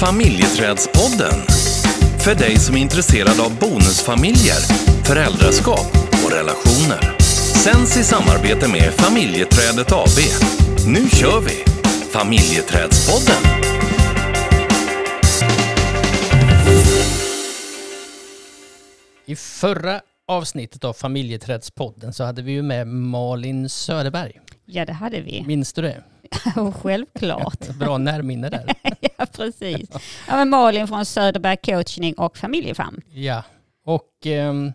Familjeträdspodden. 0.00 1.38
För 2.24 2.34
dig 2.34 2.56
som 2.56 2.76
är 2.76 2.80
intresserad 2.80 3.40
av 3.40 3.58
bonusfamiljer, 3.58 4.60
föräldraskap 5.04 5.86
och 6.24 6.32
relationer. 6.32 7.18
Sänds 7.64 7.96
i 7.96 8.04
samarbete 8.04 8.68
med 8.68 8.92
Familjeträdet 8.92 9.92
AB. 9.92 10.18
Nu 10.86 11.08
kör 11.08 11.40
vi! 11.40 11.64
Familjeträdspodden. 12.12 13.42
I 19.26 19.36
förra 19.36 20.00
avsnittet 20.28 20.84
av 20.84 20.92
Familjeträdspodden 20.92 22.12
så 22.12 22.24
hade 22.24 22.42
vi 22.42 22.52
ju 22.52 22.62
med 22.62 22.86
Malin 22.86 23.68
Söderberg. 23.68 24.40
Ja, 24.66 24.84
det 24.84 24.92
hade 24.92 25.20
vi. 25.20 25.44
Minns 25.46 25.72
du 25.72 25.82
det? 25.82 26.02
Självklart. 26.82 27.68
Bra 27.78 27.98
närminne 27.98 28.48
där. 28.48 28.74
ja, 29.16 29.26
precis. 29.26 29.90
Ja, 30.28 30.36
men 30.36 30.50
Malin 30.50 30.88
från 30.88 31.04
Söderberg 31.04 31.56
coachning 31.56 32.14
och 32.14 32.36
familjefam. 32.36 33.00
Ja, 33.12 33.42
och 33.84 34.12
ehm, 34.24 34.66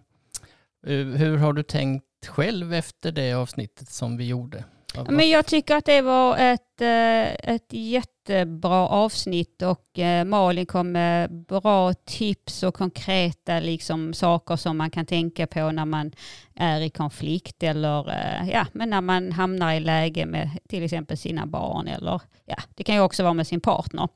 eh, 0.87 0.95
hur 0.95 1.37
har 1.37 1.53
du 1.53 1.63
tänkt 1.63 2.05
själv 2.27 2.73
efter 2.73 3.11
det 3.11 3.33
avsnittet 3.33 3.89
som 3.89 4.17
vi 4.17 4.27
gjorde? 4.27 4.63
Men 5.09 5.29
jag 5.29 5.45
tycker 5.45 5.75
att 5.75 5.85
det 5.85 6.01
var 6.01 6.37
ett, 6.37 6.81
eh, 6.81 7.53
ett 7.53 7.67
jättebra 7.69 8.87
avsnitt 8.87 9.61
och 9.61 9.99
eh, 9.99 10.25
Malin 10.25 10.65
kom 10.65 10.91
med 10.91 11.31
bra 11.31 11.93
tips 11.93 12.63
och 12.63 12.75
konkreta 12.75 13.59
liksom, 13.59 14.13
saker 14.13 14.55
som 14.55 14.77
man 14.77 14.89
kan 14.91 15.05
tänka 15.05 15.47
på 15.47 15.71
när 15.71 15.85
man 15.85 16.11
är 16.55 16.81
i 16.81 16.89
konflikt 16.89 17.63
eller 17.63 18.09
eh, 18.09 18.49
ja, 18.49 18.65
men 18.73 18.89
när 18.89 19.01
man 19.01 19.31
hamnar 19.31 19.73
i 19.73 19.79
läge 19.79 20.25
med 20.25 20.49
till 20.69 20.83
exempel 20.83 21.17
sina 21.17 21.45
barn 21.45 21.87
eller 21.87 22.21
ja, 22.45 22.57
det 22.75 22.83
kan 22.83 22.95
ju 22.95 23.01
också 23.01 23.23
vara 23.23 23.33
med 23.33 23.47
sin 23.47 23.61
partner. 23.61 24.07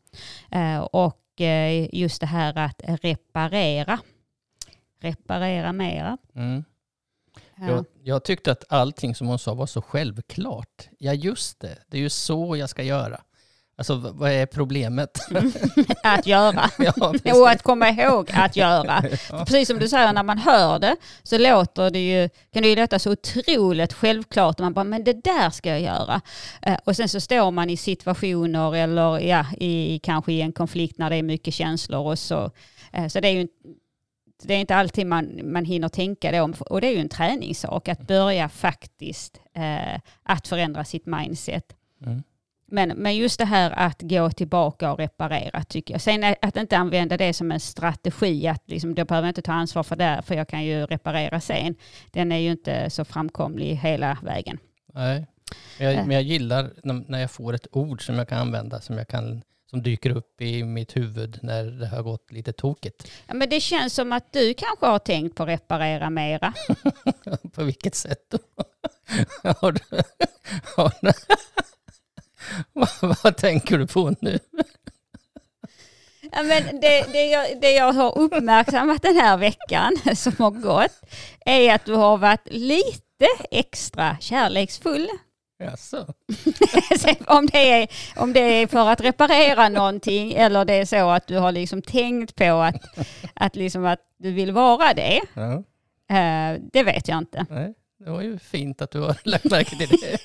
Och 0.92 1.24
just 1.92 2.22
det 2.22 2.28
här 2.28 2.58
att 2.58 2.82
reparera. 3.02 4.00
Reparera 5.02 5.74
mera. 5.74 6.18
Mm. 6.36 6.64
Ja. 7.60 7.68
Jag, 7.68 7.86
jag 8.04 8.24
tyckte 8.24 8.52
att 8.52 8.64
allting 8.70 9.16
som 9.16 9.28
hon 9.28 9.40
sa 9.40 9.54
var 9.54 9.66
så 9.66 9.82
självklart. 9.82 10.90
Ja, 11.00 11.14
just 11.14 11.60
det. 11.60 11.78
Det 11.88 11.98
är 11.98 12.02
ju 12.02 12.10
så 12.10 12.56
jag 12.58 12.70
ska 12.70 12.84
göra. 12.84 13.22
Alltså, 13.80 13.96
vad 13.96 14.32
är 14.32 14.46
problemet? 14.46 15.18
Att 16.04 16.28
göra. 16.28 16.70
ja. 16.78 16.94
Och 17.40 17.50
att 17.50 17.62
komma 17.64 17.90
ihåg 17.90 18.32
att 18.34 18.56
göra. 18.56 19.02
För 19.18 19.46
Precis 19.46 19.68
som 19.68 19.80
du 19.80 19.88
säger, 19.90 20.14
när 20.14 20.24
man 20.24 20.38
hör 20.38 20.80
det 20.80 20.96
så 21.24 21.38
låter 21.38 21.90
det 21.90 22.08
ju, 22.08 22.30
kan 22.54 22.62
det 22.62 22.70
ju 22.70 22.76
låta 22.76 23.00
så 23.00 23.12
otroligt 23.12 23.94
självklart. 23.94 24.60
Man 24.60 24.74
bara, 24.74 24.84
men 24.84 25.04
det 25.04 25.24
där 25.24 25.50
ska 25.50 25.70
jag 25.70 25.82
göra. 25.82 26.22
Eh, 26.62 26.78
Och 26.86 26.96
sen 26.96 27.10
så 27.10 27.20
står 27.20 27.52
man 27.52 27.70
i 27.70 27.78
situationer 27.78 28.76
eller 28.76 29.20
ja, 29.20 29.46
i, 29.60 30.00
kanske 30.04 30.34
i 30.34 30.42
en 30.42 30.52
konflikt 30.54 30.98
när 30.98 31.10
det 31.10 31.16
är 31.16 31.24
mycket 31.24 31.54
känslor. 31.54 32.08
Och 32.08 32.20
så, 32.20 32.52
eh, 32.94 33.08
så 33.08 33.20
det 33.20 33.28
är 33.28 33.32
ju 33.34 33.48
det 34.44 34.54
är 34.54 34.60
inte 34.60 34.76
alltid 34.76 35.08
man, 35.08 35.40
man 35.44 35.66
hinner 35.66 35.90
tänka 35.90 36.32
det 36.32 36.42
om. 36.42 36.54
Och 36.60 36.82
det 36.82 36.88
är 36.88 36.92
ju 36.92 37.02
en 37.02 37.10
träningssak 37.10 37.88
att 37.88 38.08
börja 38.08 38.50
faktiskt 38.50 39.42
eh, 39.54 40.00
att 40.24 40.48
förändra 40.48 40.86
sitt 40.86 41.06
mindset. 41.06 41.76
Mm. 42.06 42.24
Men, 42.72 42.90
men 42.90 43.16
just 43.16 43.40
det 43.40 43.46
här 43.46 43.72
att 43.72 44.02
gå 44.02 44.30
tillbaka 44.30 44.92
och 44.92 45.00
reparera 45.00 45.64
tycker 45.64 45.94
jag. 45.94 46.02
Sen 46.02 46.36
att 46.42 46.58
inte 46.58 46.78
använda 46.78 47.18
det 47.18 47.34
som 47.34 47.52
en 47.52 47.60
strategi, 47.60 48.48
att 48.48 48.64
liksom, 48.66 48.96
då 48.96 49.06
behöver 49.06 49.28
jag 49.28 49.32
inte 49.32 49.42
ta 49.42 49.54
ansvar 49.54 49.84
för 49.84 49.96
det, 49.96 50.22
för 50.26 50.36
jag 50.36 50.48
kan 50.48 50.66
ju 50.66 50.86
reparera 50.86 51.40
sen. 51.40 51.76
Den 52.12 52.32
är 52.32 52.38
ju 52.38 52.52
inte 52.52 52.90
så 52.90 53.06
framkomlig 53.06 53.76
hela 53.76 54.18
vägen. 54.24 54.58
Nej. 54.94 55.28
Men 55.78 55.88
jag, 55.88 55.96
Eh. 55.96 56.06
men 56.06 56.12
jag 56.16 56.24
gillar 56.24 56.74
när, 56.84 57.04
när 57.08 57.20
jag 57.20 57.32
får 57.32 57.54
ett 57.54 57.68
ord 57.72 58.06
som 58.06 58.16
jag 58.16 58.28
kan 58.28 58.38
använda, 58.38 58.82
som, 58.82 58.98
jag 58.98 59.08
kan, 59.08 59.42
som 59.70 59.84
dyker 59.84 60.10
upp 60.10 60.42
i 60.42 60.64
mitt 60.64 60.96
huvud 60.96 61.40
när 61.42 61.64
det 61.64 61.88
har 61.88 62.04
gått 62.04 62.32
lite 62.32 62.54
tokigt. 62.54 63.12
Ja, 63.28 63.34
men 63.34 63.50
det 63.50 63.60
känns 63.60 63.94
som 63.94 64.12
att 64.12 64.34
du 64.34 64.54
kanske 64.54 64.86
har 64.86 65.00
tänkt 65.00 65.36
på 65.36 65.44
att 65.44 65.50
reparera 65.50 66.10
mera. 66.10 66.54
På 67.54 67.64
vilket 67.64 67.96
sätt 67.96 68.20
då? 68.30 68.38
har 69.62 69.72
du, 69.72 69.80
har 70.76 70.94
du, 71.02 71.12
vad, 72.74 73.18
vad 73.24 73.38
tänker 73.38 73.78
du 73.78 73.88
på 73.88 74.16
nu? 74.22 74.40
Ja, 76.32 76.44
men 76.44 76.64
det, 76.82 77.06
det, 77.12 77.26
jag, 77.26 77.62
det 77.62 77.72
jag 77.72 77.94
har 77.94 78.18
uppmärksammat 78.18 79.02
den 79.02 79.16
här 79.16 79.38
veckan 79.38 79.98
som 80.16 80.34
har 80.40 80.52
gått 80.52 81.02
är 81.46 81.74
att 81.74 81.86
du 81.86 81.94
har 81.94 82.18
varit 82.18 82.48
lite 82.52 83.28
extra 83.52 84.18
kärleksfull. 84.20 85.10
Jaså? 85.60 86.14
Om, 87.28 87.46
det 87.46 87.72
är, 87.72 87.88
om 88.16 88.34
det 88.34 88.40
är 88.40 88.68
för 88.68 88.90
att 88.90 89.02
reparera 89.02 89.70
någonting 89.70 90.34
eller 90.34 90.66
det 90.66 90.74
är 90.74 90.86
så 90.86 91.10
att 91.10 91.28
du 91.28 91.38
har 91.38 91.52
liksom 91.52 91.82
tänkt 91.82 92.36
på 92.36 92.54
att, 92.54 92.76
att, 93.34 93.56
liksom 93.56 93.86
att 93.86 94.00
du 94.18 94.32
vill 94.32 94.52
vara 94.52 94.94
det. 94.94 95.22
Ja, 95.34 95.54
eh, 96.18 96.62
det 96.74 96.84
vet 96.84 97.08
jag 97.08 97.18
inte. 97.18 97.46
nej. 97.50 97.74
Det 98.00 98.10
var 98.10 98.22
ju 98.22 98.40
fint 98.40 98.82
att 98.82 98.92
du 98.92 99.00
har 99.00 99.16
lagt 99.24 99.46
märke 99.46 99.78
till 99.78 99.90
det. 99.90 100.20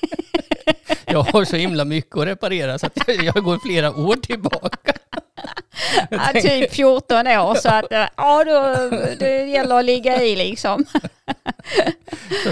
Jag 1.05 1.23
har 1.23 1.45
så 1.45 1.55
himla 1.55 1.85
mycket 1.85 2.17
att 2.17 2.25
reparera 2.27 2.79
så 2.79 2.85
att 2.85 3.07
jag, 3.07 3.23
jag 3.23 3.43
går 3.43 3.59
flera 3.65 3.91
år 3.91 4.15
tillbaka. 4.15 4.93
Ja, 6.09 6.41
typ 6.41 6.71
14 6.73 7.27
år 7.27 7.55
så 7.55 7.69
att 7.69 7.91
eh, 7.91 8.05
ja, 8.17 8.43
då, 8.43 8.89
det 9.19 9.45
gäller 9.45 9.79
att 9.79 9.85
ligga 9.85 10.21
i 10.23 10.35
liksom. 10.35 10.85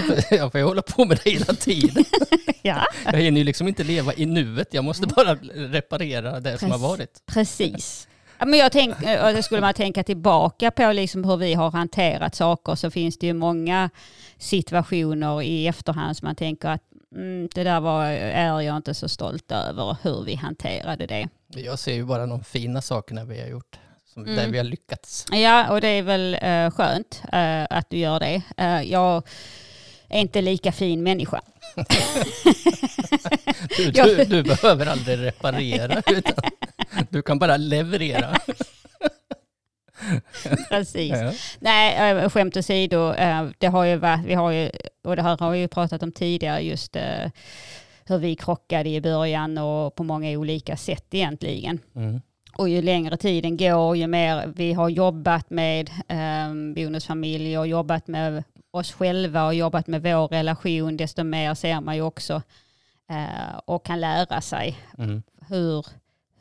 Att 0.08 0.30
jag 0.30 0.52
får 0.52 0.62
hålla 0.62 0.82
på 0.82 1.04
med 1.04 1.20
det 1.24 1.30
hela 1.30 1.44
tiden. 1.54 2.04
Ja, 2.64 2.86
Jag 3.04 3.12
hinner 3.18 3.38
ju 3.38 3.44
liksom 3.44 3.68
inte 3.68 3.84
leva 3.84 4.14
i 4.14 4.26
nuet. 4.26 4.68
Jag 4.74 4.84
måste 4.84 5.06
bara 5.06 5.34
reparera 5.54 6.40
det 6.40 6.58
som 6.58 6.70
har 6.70 6.78
varit. 6.78 7.22
precis. 7.26 8.08
Ja, 8.38 8.46
men 8.46 8.58
jag 8.58 8.72
tänk, 8.72 9.02
eh, 9.02 9.40
skulle 9.40 9.60
man 9.60 9.74
tänka 9.74 10.02
tillbaka 10.04 10.70
på 10.70 10.92
liksom 10.92 11.24
hur 11.24 11.36
vi 11.36 11.54
har 11.54 11.70
hanterat 11.70 12.34
saker 12.34 12.74
så 12.74 12.90
finns 12.90 13.18
det 13.18 13.26
ju 13.26 13.32
många 13.32 13.90
situationer 14.38 15.42
i 15.42 15.66
efterhand 15.68 16.16
som 16.16 16.26
man 16.26 16.36
tänker 16.36 16.68
att 16.68 16.82
mm, 17.16 17.48
det 17.54 17.64
där 17.64 17.80
var, 17.80 18.04
är 18.06 18.60
jag 18.60 18.76
inte 18.76 18.94
så 18.94 19.08
stolt 19.08 19.52
över 19.52 19.96
hur 20.02 20.24
vi 20.24 20.34
hanterade 20.34 21.06
det. 21.06 21.28
Jag 21.54 21.78
ser 21.78 21.94
ju 21.94 22.04
bara 22.04 22.26
de 22.26 22.44
fina 22.44 22.82
sakerna 22.82 23.24
vi 23.24 23.40
har 23.40 23.48
gjort. 23.48 23.78
Som, 24.12 24.24
Där 24.24 24.32
Mm. 24.32 24.52
vi 24.52 24.58
har 24.58 24.64
lyckats. 24.64 25.26
Ja, 25.32 25.70
och 25.70 25.80
det 25.80 25.88
är 25.88 26.02
väl 26.02 26.34
eh, 26.42 26.70
skönt 26.70 27.22
eh, 27.32 27.62
att 27.70 27.90
du 27.90 27.96
gör 27.96 28.20
det. 28.20 28.42
Eh, 28.56 28.82
jag 28.82 29.22
är 30.08 30.20
inte 30.20 30.40
lika 30.42 30.72
fin 30.72 31.02
människa. 31.02 31.40
Du, 33.76 33.90
du, 33.90 34.24
du 34.24 34.42
behöver 34.42 34.86
aldrig 34.86 35.18
reparera. 35.18 36.02
Utan 36.10 36.44
du 37.10 37.22
kan 37.22 37.38
bara 37.38 37.56
leverera. 37.56 38.36
Precis. 40.68 41.10
Ja. 41.12 41.32
Nej, 41.60 42.30
skämt 42.30 42.56
åsido, 42.56 43.12
det 43.58 43.66
har 43.66 43.84
ju 43.84 43.96
varit, 43.96 44.20
vi 44.26 44.34
har 44.34 44.50
ju, 44.50 44.70
och 45.04 45.16
det 45.16 45.22
här 45.22 45.38
har 45.38 45.50
vi 45.50 45.58
ju 45.58 45.68
pratat 45.68 46.02
om 46.02 46.12
tidigare, 46.12 46.60
just 46.60 46.96
hur 48.06 48.18
vi 48.18 48.36
krockade 48.36 48.88
i 48.88 49.00
början 49.00 49.58
och 49.58 49.94
på 49.94 50.04
många 50.04 50.30
olika 50.30 50.76
sätt 50.76 51.06
egentligen. 51.14 51.78
Mm. 51.94 52.20
Och 52.56 52.68
ju 52.68 52.82
längre 52.82 53.16
tiden 53.16 53.56
går, 53.56 53.96
ju 53.96 54.06
mer 54.06 54.46
vi 54.46 54.72
har 54.72 54.88
jobbat 54.88 55.50
med 55.50 55.90
eh, 56.08 56.74
bonusfamilj 56.74 57.58
och 57.58 57.66
jobbat 57.66 58.08
med 58.08 58.44
oss 58.70 58.92
själva 58.92 59.46
och 59.46 59.54
jobbat 59.54 59.86
med 59.86 60.02
vår 60.02 60.28
relation, 60.28 60.96
desto 60.96 61.24
mer 61.24 61.54
ser 61.54 61.80
man 61.80 61.96
ju 61.96 62.02
också 62.02 62.42
eh, 63.10 63.58
och 63.64 63.84
kan 63.84 64.00
lära 64.00 64.40
sig 64.40 64.78
Mm. 64.98 65.22
hur, 65.48 65.86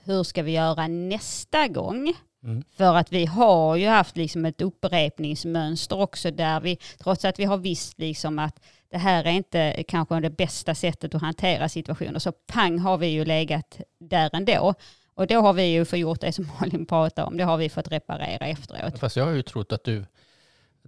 hur 0.03 0.23
ska 0.23 0.43
vi 0.43 0.51
göra 0.51 0.87
nästa 0.87 1.67
gång? 1.67 2.13
Mm. 2.43 2.63
För 2.77 2.95
att 2.95 3.11
vi 3.11 3.25
har 3.25 3.75
ju 3.75 3.87
haft 3.87 4.17
liksom 4.17 4.45
ett 4.45 4.61
upprepningsmönster 4.61 5.99
också 5.99 6.31
där 6.31 6.59
vi, 6.59 6.77
trots 7.03 7.25
att 7.25 7.39
vi 7.39 7.45
har 7.45 7.57
visst 7.57 7.99
liksom 7.99 8.39
att 8.39 8.59
det 8.91 8.97
här 8.97 9.23
är 9.23 9.31
inte 9.31 9.83
kanske 9.87 10.19
det 10.19 10.29
bästa 10.29 10.75
sättet 10.75 11.15
att 11.15 11.21
hantera 11.21 11.69
situationer, 11.69 12.19
så 12.19 12.31
pang 12.31 12.79
har 12.79 12.97
vi 12.97 13.07
ju 13.07 13.25
legat 13.25 13.81
där 13.99 14.29
ändå. 14.33 14.73
Och 15.13 15.27
då 15.27 15.41
har 15.41 15.53
vi 15.53 15.63
ju 15.63 15.85
fått 15.85 15.99
gjort 15.99 16.21
det 16.21 16.31
som 16.31 16.51
Malin 16.59 16.85
pratar 16.85 17.23
om, 17.23 17.37
det 17.37 17.43
har 17.43 17.57
vi 17.57 17.69
fått 17.69 17.91
reparera 17.91 18.47
efteråt. 18.47 18.99
Fast 18.99 19.15
jag 19.15 19.25
har 19.25 19.31
ju 19.31 19.41
trott 19.41 19.71
att 19.71 19.83
du... 19.83 20.05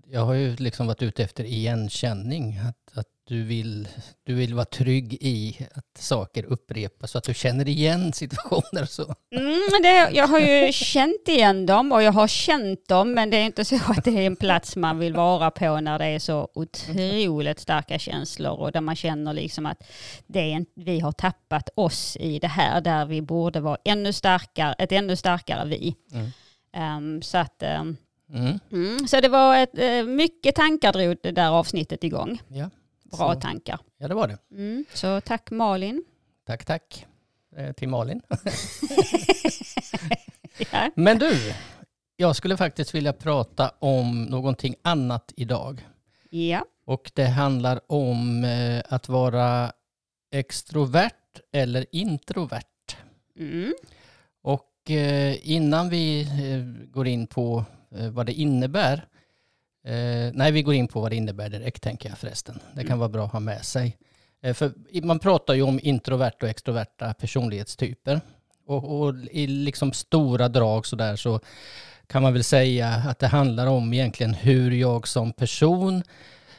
Jag 0.06 0.26
har 0.26 0.34
ju 0.34 0.56
liksom 0.56 0.88
varit 0.88 1.02
ute 1.02 1.24
efter 1.24 1.44
igenkänning. 1.44 2.58
Att, 2.58 2.98
att 2.98 3.08
du, 3.26 3.44
vill, 3.44 3.88
du 4.24 4.34
vill 4.34 4.54
vara 4.54 4.66
trygg 4.66 5.18
i 5.22 5.68
att 5.74 5.98
saker 5.98 6.46
upprepas 6.46 7.12
så 7.12 7.18
att 7.18 7.24
du 7.24 7.34
känner 7.34 7.68
igen 7.68 8.14
situationer 8.14 8.82
och 8.82 8.90
så. 8.90 9.16
Mm, 9.36 9.82
det, 9.82 10.10
jag 10.14 10.28
har 10.28 10.40
ju 10.40 10.72
känt 10.72 11.28
igen 11.28 11.66
dem 11.66 11.92
och 11.92 12.04
jag 12.04 12.12
har 12.12 12.28
känt 12.28 12.88
dem 12.88 13.14
men 13.14 13.30
det 13.30 13.38
är 13.38 13.46
inte 13.46 13.66
så 13.66 13.76
att 13.76 14.04
det 14.04 14.12
är 14.12 14.22
en 14.22 14.36
plats 14.36 14.76
man 14.76 15.00
vill 15.00 15.14
vara 15.14 15.52
på 15.52 15.80
när 15.80 16.00
det 16.00 16.06
är 16.06 16.20
så 16.20 16.48
otroligt 16.54 17.60
starka 17.60 18.00
känslor 18.00 18.60
och 18.60 18.72
där 18.72 18.82
man 18.82 18.96
känner 18.96 19.34
liksom 19.34 19.66
att 19.66 19.84
det 20.28 20.40
är 20.40 20.56
en, 20.56 20.66
vi 20.76 21.00
har 21.00 21.12
tappat 21.12 21.70
oss 21.76 22.18
i 22.20 22.40
det 22.40 22.48
här 22.48 22.82
där 22.82 23.06
vi 23.06 23.22
borde 23.22 23.60
vara 23.60 23.78
ännu 23.86 24.14
starkare, 24.14 24.76
ett 24.78 24.92
ännu 24.92 25.16
starkare 25.16 25.66
vi. 25.66 25.96
Mm. 26.14 26.32
Ehm, 26.74 27.22
så 27.22 27.38
att 27.38 27.64
Mm. 28.34 28.60
mm, 28.72 29.08
så 29.08 29.22
det 29.22 29.30
var 29.30 29.58
ett, 29.58 29.78
eh, 29.78 30.04
mycket 30.04 30.56
tankar 30.56 30.94
drog 30.94 31.18
det 31.24 31.32
där 31.32 31.50
avsnittet 31.50 32.04
igång. 32.04 32.42
Ja. 32.48 32.70
Bra 33.18 33.34
Så- 33.34 33.42
tankar. 33.42 33.80
ja, 33.98 34.08
det 34.08 34.14
var 34.16 34.28
det. 34.28 34.38
Mm, 34.52 34.86
så 34.94 35.22
tack 35.22 35.52
Malin. 35.52 36.04
Tack, 36.46 36.66
tack. 36.66 37.06
Eh, 37.58 37.72
till 37.74 37.90
Malin. 37.90 38.22
Ja. 40.72 40.90
Men 40.96 41.18
du, 41.20 41.54
jag 42.18 42.36
skulle 42.36 42.58
faktiskt 42.58 42.96
vilja 42.96 43.14
prata 43.14 43.72
om 43.80 44.24
någonting 44.24 44.76
annat 44.82 45.34
idag. 45.38 45.88
Ja. 46.30 46.66
Och 46.86 47.12
det 47.16 47.26
handlar 47.26 47.80
om 47.92 48.44
eh, 48.44 48.82
att 48.90 49.10
vara 49.10 49.72
extrovert 50.32 51.40
eller 51.52 51.86
introvert. 51.92 52.64
Mm. 53.40 53.74
Och 54.42 54.92
eh, 54.92 55.50
innan 55.52 55.90
vi 55.90 56.22
eh, 56.22 56.90
går 56.92 57.08
in 57.08 57.28
på 57.28 57.66
eh, 57.96 58.10
vad 58.10 58.26
det 58.26 58.34
innebär, 58.34 59.08
eh, 59.86 60.32
nej 60.34 60.52
vi 60.52 60.62
går 60.62 60.74
in 60.74 60.88
på 60.88 61.02
vad 61.02 61.12
det 61.12 61.16
innebär 61.16 61.50
direkt 61.50 61.84
tänker 61.84 62.10
jag 62.10 62.18
förresten. 62.18 62.60
Det 62.74 62.82
kan 62.82 62.88
Mm. 62.88 63.00
vara 63.00 63.10
bra 63.10 63.26
att 63.26 63.32
ha 63.32 63.40
med 63.40 63.66
sig. 63.66 63.98
Eh, 64.42 64.54
för 64.54 64.72
man 65.04 65.20
pratar 65.20 65.54
ju 65.54 65.62
om 65.62 65.80
introverta 65.84 66.46
och 66.46 66.50
extroverta 66.50 67.14
personlighetstyper. 67.14 68.22
Och, 68.68 69.00
och 69.02 69.16
i 69.32 69.48
liksom 69.48 69.94
stora 69.94 70.50
drag 70.50 70.86
så 70.86 70.96
där 70.96 71.16
så 71.16 71.40
kan 72.08 72.22
man 72.22 72.34
väl 72.34 72.44
säga 72.44 72.88
att 72.88 73.20
det 73.20 73.28
handlar 73.28 73.68
om 73.68 73.94
egentligen 73.94 74.34
hur 74.34 74.72
jag 74.72 75.08
som 75.08 75.32
person 75.34 76.04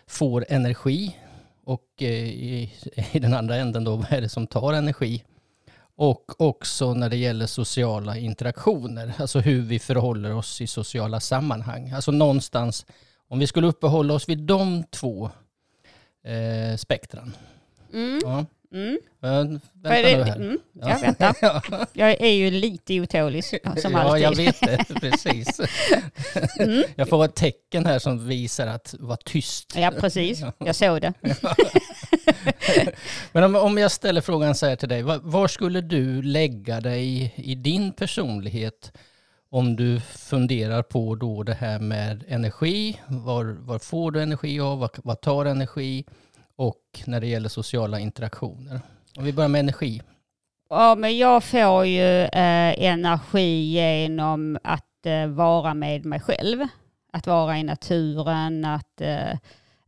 får 0.06 0.46
energi 0.48 1.16
och 1.64 1.84
eh, 1.98 2.08
i, 2.24 2.72
i 3.12 3.18
den 3.18 3.34
andra 3.34 3.56
änden 3.56 3.84
då 3.84 3.96
vad 3.96 4.12
är 4.12 4.20
det 4.20 4.28
som 4.28 4.46
tar 4.46 4.72
energi. 4.72 5.24
Och 5.96 6.40
också 6.40 6.94
när 6.94 7.08
det 7.08 7.16
gäller 7.16 7.46
sociala 7.46 8.16
interaktioner, 8.18 9.12
alltså 9.18 9.40
hur 9.40 9.62
vi 9.62 9.78
förhåller 9.78 10.34
oss 10.34 10.60
i 10.60 10.66
sociala 10.66 11.20
sammanhang. 11.20 11.90
Alltså 11.90 12.10
någonstans, 12.10 12.86
om 13.34 13.40
vi 13.40 13.46
skulle 13.46 13.66
uppehålla 13.66 14.14
oss 14.14 14.28
vid 14.28 14.38
de 14.38 14.84
två 14.90 15.30
eh, 16.24 16.76
spektran. 16.76 17.36
Mm. 17.92 18.20
Ja. 18.22 18.44
Mm. 18.72 18.98
Vänta 19.20 20.16
nu 20.16 20.22
här. 20.22 20.36
Mm. 20.36 20.58
Jag 20.72 21.00
väntar. 21.00 21.36
Ja, 21.42 21.86
Jag 21.92 22.20
är 22.20 22.32
ju 22.32 22.50
lite 22.50 23.00
otålig 23.00 23.44
som 23.44 23.58
ja, 23.92 23.98
alltid. 23.98 24.24
jag 24.24 24.36
vet 24.36 24.60
det. 24.60 24.84
Precis. 25.00 25.60
Mm. 26.58 26.82
Jag 26.96 27.08
får 27.08 27.24
ett 27.24 27.34
tecken 27.34 27.86
här 27.86 27.98
som 27.98 28.28
visar 28.28 28.66
att 28.66 28.94
vara 28.98 29.18
tyst. 29.24 29.72
Ja, 29.76 29.92
precis. 30.00 30.42
Jag 30.58 30.76
såg 30.76 31.00
det. 31.00 31.12
Men 33.32 33.44
om, 33.44 33.56
om 33.56 33.78
jag 33.78 33.90
ställer 33.90 34.20
frågan 34.20 34.54
så 34.54 34.66
här 34.66 34.76
till 34.76 34.88
dig, 34.88 35.02
var, 35.02 35.18
var 35.22 35.48
skulle 35.48 35.80
du 35.80 36.22
lägga 36.22 36.80
dig 36.80 37.34
i 37.36 37.54
din 37.54 37.92
personlighet 37.92 38.92
om 39.54 39.76
du 39.76 40.00
funderar 40.00 40.82
på 40.82 41.14
då 41.14 41.42
det 41.42 41.54
här 41.54 41.78
med 41.78 42.24
energi? 42.28 43.00
Var, 43.06 43.44
var 43.44 43.78
får 43.78 44.10
du 44.10 44.22
energi 44.22 44.60
av? 44.60 44.78
Vad, 44.78 44.90
vad 45.04 45.20
tar 45.20 45.44
energi? 45.44 46.04
Och 46.56 46.82
när 47.06 47.20
det 47.20 47.26
gäller 47.26 47.48
sociala 47.48 48.00
interaktioner. 48.00 48.80
Om 49.16 49.24
vi 49.24 49.32
börjar 49.32 49.48
med 49.48 49.58
energi. 49.58 50.02
Ja, 50.70 50.94
men 50.94 51.18
jag 51.18 51.44
får 51.44 51.86
ju 51.86 52.22
eh, 52.22 52.84
energi 52.84 53.72
genom 53.72 54.58
att 54.64 55.06
eh, 55.06 55.26
vara 55.26 55.74
med 55.74 56.04
mig 56.04 56.20
själv. 56.20 56.66
Att 57.12 57.26
vara 57.26 57.58
i 57.58 57.62
naturen, 57.62 58.64
att 58.64 59.00
eh, 59.00 59.30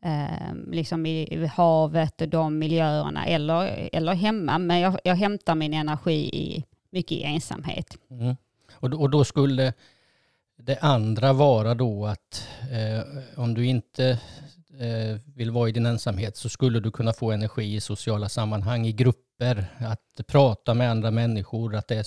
eh, 0.03 0.55
liksom 0.71 1.07
i, 1.07 1.35
i 1.35 1.47
havet 1.47 2.21
och 2.21 2.29
de 2.29 2.59
miljöerna 2.59 3.27
eller, 3.27 3.89
eller 3.93 4.15
hemma. 4.15 4.59
Men 4.59 4.81
jag, 4.81 4.99
jag 5.05 5.15
hämtar 5.15 5.55
min 5.55 5.75
energi 5.75 6.31
i, 6.33 6.65
mycket 6.91 7.12
i 7.12 7.23
ensamhet. 7.23 7.99
Mm. 8.11 8.37
Och, 8.87 8.91
då- 8.91 9.00
och 9.00 9.11
då 9.11 9.25
skulle 9.25 9.73
det 10.59 10.79
andra 10.81 11.33
vara 11.33 11.75
då 11.75 12.06
att 12.06 12.49
eh, 12.73 13.00
om 13.37 13.55
du 13.55 13.67
inte 13.67 14.09
eh, 14.81 15.21
vill 15.35 15.50
vara 15.50 15.69
i 15.69 15.73
din 15.73 15.87
ensamhet 15.87 16.37
så 16.37 16.49
skulle 16.49 16.81
du 16.81 16.91
kunna 16.91 17.12
få 17.12 17.31
energi 17.33 17.75
i 17.75 17.81
sociala 17.81 18.29
sammanhang, 18.29 18.87
i 18.87 18.93
grupper, 18.93 19.67
att 19.79 20.21
prata 20.27 20.75
med 20.75 20.91
andra 20.91 21.11
människor. 21.11 21.75
Att 21.75 21.88
det 21.88 21.97
är, 21.97 22.06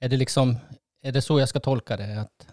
är, 0.00 0.08
det 0.08 0.16
liksom, 0.16 0.56
är 1.02 1.12
det 1.12 1.22
så 1.22 1.40
jag 1.40 1.48
ska 1.48 1.60
tolka 1.60 1.96
det? 1.96 2.20
Att, 2.20 2.46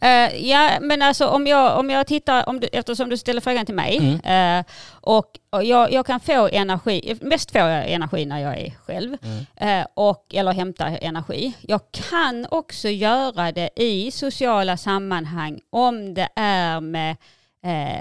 Eh, 0.00 0.48
ja, 0.48 0.70
men 0.80 1.02
alltså 1.02 1.26
om 1.26 1.46
jag, 1.46 1.78
om 1.78 1.90
jag 1.90 2.06
tittar, 2.06 2.48
om 2.48 2.60
du, 2.60 2.68
eftersom 2.72 3.10
du 3.10 3.16
ställer 3.16 3.40
frågan 3.40 3.66
till 3.66 3.74
mig, 3.74 4.20
eh, 4.24 4.64
och, 4.90 5.26
och 5.50 5.64
jag, 5.64 5.92
jag 5.92 6.06
kan 6.06 6.20
få 6.20 6.48
energi, 6.52 7.16
mest 7.20 7.50
får 7.50 7.60
jag 7.60 7.90
energi 7.90 8.24
när 8.24 8.38
jag 8.38 8.58
är 8.58 8.70
själv, 8.70 9.16
mm. 9.22 9.80
eh, 9.80 9.86
och, 9.94 10.34
eller 10.34 10.52
hämtar 10.52 10.98
energi. 11.02 11.52
Jag 11.60 11.80
kan 11.90 12.46
också 12.50 12.88
göra 12.88 13.52
det 13.52 13.70
i 13.76 14.10
sociala 14.10 14.76
sammanhang 14.76 15.60
om 15.70 16.14
det 16.14 16.28
är 16.36 16.80
med 16.80 17.16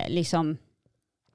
liksom 0.07 0.57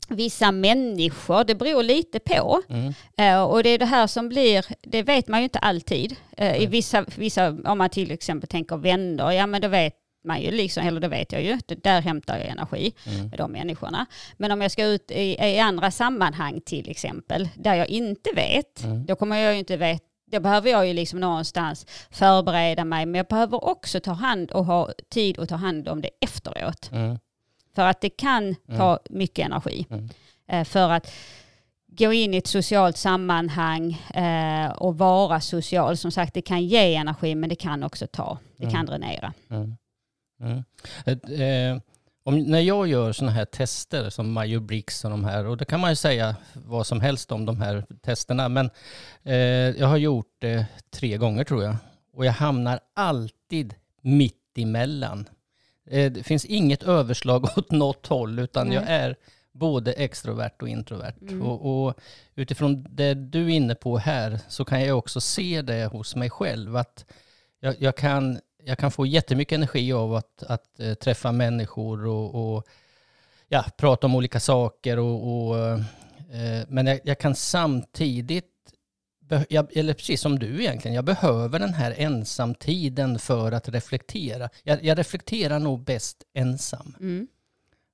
vissa 0.09 0.53
människor, 0.53 1.45
det 1.45 1.55
beror 1.55 1.83
lite 1.83 2.19
på. 2.19 2.63
Mm. 2.69 2.95
Eh, 3.17 3.43
och 3.43 3.63
det 3.63 3.71
är 3.71 3.79
det 3.79 3.87
här 3.87 4.07
som 4.07 4.29
blir, 4.29 4.65
det 4.83 5.03
vet 5.03 5.29
man 5.29 5.41
ju 5.41 5.45
inte 5.45 5.59
alltid. 5.59 6.17
Eh, 6.37 6.57
I 6.57 6.59
Nej. 6.59 6.67
vissa, 6.67 7.05
vissa, 7.17 7.57
om 7.65 7.79
man 7.79 7.91
till 7.91 8.11
exempel 8.11 8.49
tänker 8.49 8.77
vänner, 8.77 9.31
ja 9.31 9.47
men 9.47 9.61
då 9.63 9.69
vet 9.69 9.95
man 10.25 10.41
ju 10.43 10.51
liksom, 10.51 10.87
eller 10.87 11.01
det 11.01 11.09
vet 11.09 11.33
jag 11.33 11.43
ju, 11.43 11.59
det, 11.67 11.83
där 11.85 12.01
hämtar 12.01 12.39
jag 12.39 12.47
energi 12.49 12.93
Mm. 13.07 13.29
med 13.29 13.39
de 13.39 13.53
människorna. 13.53 14.07
Men 14.37 14.51
om 14.51 14.61
jag 14.63 14.71
ska 14.71 14.85
ut 14.85 15.11
i, 15.11 15.37
i 15.45 15.59
andra 15.59 15.91
sammanhang 15.91 16.61
till 16.61 16.91
exempel, 16.91 17.49
där 17.57 17.75
jag 17.75 17.89
inte 17.89 18.31
vet, 18.35 18.85
Mm. 18.85 19.07
då 19.07 19.17
kommer 19.17 19.37
jag 19.37 19.53
ju 19.53 19.59
inte 19.59 19.77
veta 19.77 20.05
då 20.27 20.41
behöver 20.41 20.71
jag 20.71 20.87
ju 20.87 20.93
liksom 20.93 21.21
någonstans 21.21 21.87
förbereda 22.11 22.85
mig, 22.85 23.07
men 23.07 23.15
jag 23.19 23.27
behöver 23.27 23.65
också 23.65 24.01
ta 24.01 24.13
hand 24.13 24.51
och 24.51 24.65
ha 24.65 24.93
tid 25.11 25.39
att 25.39 25.49
ta 25.49 25.55
hand 25.57 25.89
om 25.89 26.01
det 26.03 26.11
efteråt. 26.21 26.91
Mm. 26.93 27.19
För 27.75 27.83
att 27.87 28.01
det 28.01 28.11
kan 28.11 28.55
ta 28.77 28.99
mycket 29.11 29.47
energi. 29.47 29.87
Mm. 29.91 30.09
Eh, 30.49 30.65
för 30.65 30.91
att 30.91 31.13
gå 31.87 32.13
in 32.13 32.35
i 32.35 32.37
ett 32.37 32.47
socialt 32.47 32.97
sammanhang 32.97 33.93
eh, 34.15 34.71
och 34.73 34.99
vara 34.99 35.41
social. 35.41 35.97
Som 35.97 36.11
sagt, 36.11 36.35
det 36.35 36.43
kan 36.43 36.65
ge 36.65 36.95
energi 36.95 37.35
men 37.35 37.49
det 37.49 37.55
kan 37.57 37.83
också 37.83 38.07
ta. 38.07 38.39
Det 38.57 38.71
kan 38.71 38.87
dränera. 38.87 39.33
Mm. 39.51 39.77
Mm. 40.45 40.65
Eh, 41.07 41.83
om, 42.25 42.39
när 42.39 42.61
jag 42.61 42.87
gör 42.87 43.13
sådana 43.13 43.33
här 43.33 43.45
tester 43.45 44.11
som 44.11 44.33
Majo 44.33 44.61
Briggs 44.61 45.05
och 45.05 45.11
de 45.11 45.25
här, 45.25 45.47
och 45.47 45.57
det 45.57 45.65
kan 45.65 45.81
man 45.81 45.91
ju 45.91 45.97
säga 45.97 46.37
vad 46.53 46.87
som 46.87 47.01
helst 47.01 47.33
om 47.33 47.47
de 47.47 47.61
här 47.61 47.85
testerna, 48.03 48.49
men 48.49 48.71
eh, 49.23 49.37
jag 49.79 49.87
har 49.87 49.97
gjort 49.97 50.35
det 50.39 50.67
tre 50.91 51.17
gånger 51.17 51.45
tror 51.45 51.63
jag. 51.65 51.77
Och 52.13 52.27
jag 52.27 52.33
hamnar 52.33 52.81
alltid 52.95 53.75
mitt 54.01 54.59
emellan. 54.59 55.29
Eh, 55.91 56.13
det 56.13 56.23
finns 56.23 56.45
inget 56.45 56.83
överslag 56.83 57.45
åt 57.57 57.71
något 57.71 58.07
håll, 58.07 58.39
utan 58.39 58.69
Nej. 58.69 58.75
jag 58.75 58.85
är 58.89 59.17
både 59.53 59.93
extrovert 59.93 60.63
och 60.63 60.69
introvert. 60.69 61.15
Mm. 61.21 61.43
Och, 61.43 61.87
och 61.87 61.95
utifrån 62.35 62.87
det 62.91 63.15
du 63.15 63.45
är 63.45 63.49
inne 63.49 63.75
på 63.75 63.99
här 63.99 64.41
så 64.49 64.65
kan 64.65 64.83
jag 64.83 64.99
också 64.99 65.21
se 65.21 65.63
det 65.63 65.87
hos 65.87 66.17
mig 66.17 66.31
själv, 66.31 66.77
att 66.77 67.05
jag, 67.61 67.75
jag, 67.79 67.97
kan, 67.97 68.41
jag 68.65 68.79
kan 68.79 68.91
få 68.91 69.07
jättemycket 69.07 69.57
energi 69.57 69.93
av 69.93 70.15
att, 70.15 70.43
att 70.43 70.81
eh, 70.81 70.95
träffa 70.95 71.33
människor 71.33 72.07
och, 72.07 72.57
och 72.57 72.67
ja, 73.49 73.65
prata 73.77 74.07
om 74.07 74.15
olika 74.15 74.41
saker. 74.41 74.99
Och, 74.99 75.49
och, 75.49 75.59
eh, 75.59 76.65
men 76.69 76.87
jag, 76.87 77.01
jag 77.05 77.19
kan 77.19 77.35
samtidigt, 77.35 78.51
jag, 79.49 79.77
eller 79.77 79.95
precis 79.95 80.21
som 80.21 80.39
du 80.39 80.61
egentligen, 80.61 80.95
jag 80.95 81.05
behöver 81.05 81.59
den 81.59 81.75
här 81.75 81.95
ensamtiden 81.97 83.19
för 83.19 83.53
att 83.53 83.69
reflektera. 83.69 84.49
Jag, 84.63 84.85
jag 84.85 84.99
reflekterar 84.99 85.59
nog 85.59 85.85
bäst 85.85 86.23
ensam. 86.35 86.97
Mm. 87.01 87.27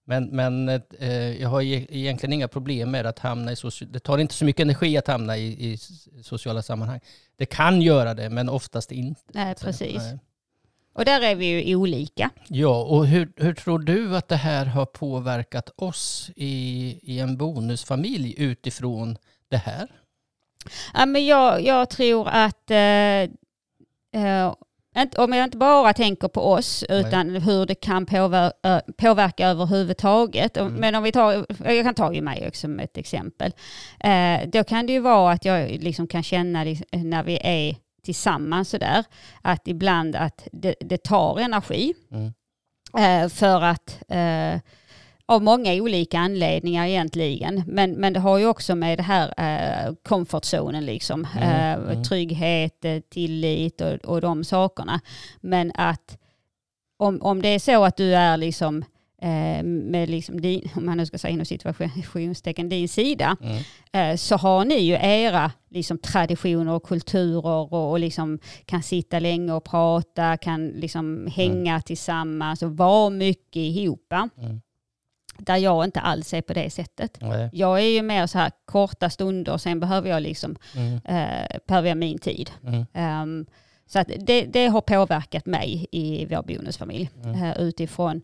Men, 0.05 0.25
men 0.25 0.69
eh, 0.99 1.43
jag 1.43 1.49
har 1.49 1.63
e- 1.63 1.87
egentligen 1.91 2.33
inga 2.33 2.49
problem 2.49 2.91
med 2.91 3.07
att 3.07 3.19
hamna 3.19 3.53
i 3.53 3.57
social... 3.57 3.93
Det 3.93 4.01
tar 4.01 4.19
inte 4.19 4.35
så 4.35 4.45
mycket 4.45 4.63
energi 4.63 4.97
att 4.97 5.07
hamna 5.07 5.37
i, 5.37 5.73
i 5.73 5.79
sociala 6.23 6.63
sammanhang. 6.63 7.01
Det 7.37 7.47
kan 7.47 7.83
göra 7.83 8.15
det, 8.15 8.31
men 8.31 8.49
oftast 8.49 8.93
inte. 8.93 9.21
Nej, 9.35 9.55
precis. 9.55 9.97
Nej. 9.97 10.19
Och 10.93 11.05
där 11.05 11.21
är 11.21 11.35
vi 11.35 11.47
ju 11.47 11.77
olika. 11.77 12.31
Ja, 12.49 12.83
och 12.83 13.07
hur, 13.07 13.33
hur 13.37 13.55
tror 13.55 13.79
du 13.79 14.17
att 14.17 14.29
det 14.29 14.37
här 14.37 14.67
har 14.67 14.87
påverkat 14.87 15.71
oss 15.77 16.31
i, 16.37 16.99
i 17.03 17.21
en 17.21 17.37
bonusfamilj 17.37 18.35
utifrån 18.39 19.17
det 19.49 19.57
här? 19.57 19.89
Ja, 20.95 21.07
men 21.07 21.27
jag, 21.27 21.63
jag 21.63 21.91
tror 21.91 22.29
att 22.29 22.71
eh, 22.71 23.23
eh, 24.23 24.55
om 25.17 25.33
jag 25.33 25.45
inte 25.45 25.57
bara 25.57 25.93
tänker 25.93 26.29
på 26.29 26.41
oss 26.41 26.85
utan 26.89 27.31
hur 27.31 27.67
det 27.67 27.75
kan 27.75 28.07
påverka, 28.07 28.83
påverka 28.97 29.49
överhuvudtaget. 29.49 30.57
Mm. 30.57 30.75
Men 30.75 30.95
om 30.95 31.03
vi 31.03 31.13
tar, 31.13 31.47
jag 31.65 31.85
kan 31.85 31.95
ta 31.95 32.15
ju 32.15 32.23
mig 32.23 32.51
som 32.53 32.81
ett 32.81 32.97
exempel. 32.97 33.53
Eh, 34.01 34.49
då 34.49 34.65
kan 34.65 34.87
det 34.87 34.93
ju 34.93 35.01
vara 35.01 35.33
att 35.33 35.45
jag 35.45 35.71
liksom 35.71 36.07
kan 36.07 36.23
känna 36.23 36.65
det, 36.65 36.81
när 36.93 37.23
vi 37.23 37.39
är 37.43 37.77
tillsammans 38.13 38.69
sådär, 38.71 39.05
att 39.43 39.69
ibland 39.69 40.17
att 40.17 40.49
det, 40.53 40.75
det 40.81 41.03
tar 41.03 41.39
energi. 41.39 41.95
Mm. 42.11 42.33
Eh, 42.99 43.29
för 43.29 43.63
att 43.63 44.03
eh, 44.09 44.61
av 45.27 45.43
många 45.43 45.73
olika 45.73 46.19
anledningar 46.19 46.87
egentligen. 46.87 47.63
Men, 47.67 47.93
men 47.93 48.13
det 48.13 48.21
har 48.21 48.39
ju 48.39 48.47
också 48.47 48.75
med 48.75 48.99
det 48.99 49.03
här 49.03 49.35
eh, 49.37 49.95
comfortzonen 50.03 50.85
liksom. 50.87 51.27
Mm, 51.37 51.49
Eh, 51.49 51.93
mm. 51.93 52.05
Trygghet, 52.05 52.85
eh, 52.85 53.01
tillit 53.01 53.81
och, 53.81 53.95
och 54.05 54.21
de 54.21 54.45
sakerna. 54.45 55.01
Men 55.41 55.73
att 55.75 56.19
om, 56.99 57.23
om 57.23 57.43
det 57.43 57.49
är 57.49 57.59
så 57.59 57.85
att 57.85 57.97
du 57.97 58.15
är 58.15 58.37
liksom 58.37 58.85
med 59.65 60.11
liksom 60.11 60.41
din, 60.41 60.69
om 60.77 60.87
man 60.87 60.97
nu 60.97 61.07
ska 61.07 61.19
säga 61.19 61.33
inom 61.33 61.47
situationstecken, 61.47 62.69
din 62.69 62.89
sida, 62.89 63.37
Mm. 63.43 63.63
eh, 63.93 64.17
så 64.17 64.37
har 64.37 64.65
ni 64.65 64.79
ju 64.79 64.95
era 65.01 65.53
liksom, 65.71 65.99
traditioner 65.99 66.73
och 66.73 66.83
kulturer 66.83 67.73
och, 67.73 67.91
och 67.91 67.99
liksom 68.01 68.39
kan 68.65 68.83
sitta 68.83 69.19
länge 69.19 69.53
och 69.53 69.65
prata, 69.65 70.37
kan 70.37 70.69
liksom 70.69 71.29
hänga 71.35 71.81
tillsammans 71.81 72.63
och 72.63 72.77
vara 72.77 73.11
mycket 73.11 73.57
ihop. 73.57 74.13
Mm. 74.39 74.61
Där 75.39 75.57
jag 75.57 75.85
inte 75.85 76.01
alls 76.01 76.35
är 76.35 76.43
på 76.43 76.53
det 76.53 76.71
sättet. 76.71 77.19
Nej. 77.21 77.51
Jag 77.53 77.81
är 77.81 77.85
ju 77.89 78.03
mer 78.03 78.27
så 78.27 78.39
här 78.39 78.51
korta 78.65 79.11
stunder, 79.11 79.57
sen 79.59 79.81
behöver 79.81 80.11
jag 80.11 80.23
liksom, 80.23 80.57
Mm. 80.77 80.95
eh, 80.95 81.59
behöver 81.67 81.89
jag 81.89 81.99
min 81.99 82.19
tid. 82.19 82.51
Mm. 82.67 82.87
Ehm, 82.95 83.47
så 83.87 84.03
det, 84.19 84.43
det 84.45 84.67
har 84.67 84.81
påverkat 84.81 85.47
mig 85.47 85.87
i 85.93 86.27
vår 86.27 86.43
bonusfamilj 86.43 87.11
Mm. 87.25 87.43
eh, 87.43 87.59
utifrån 87.59 88.23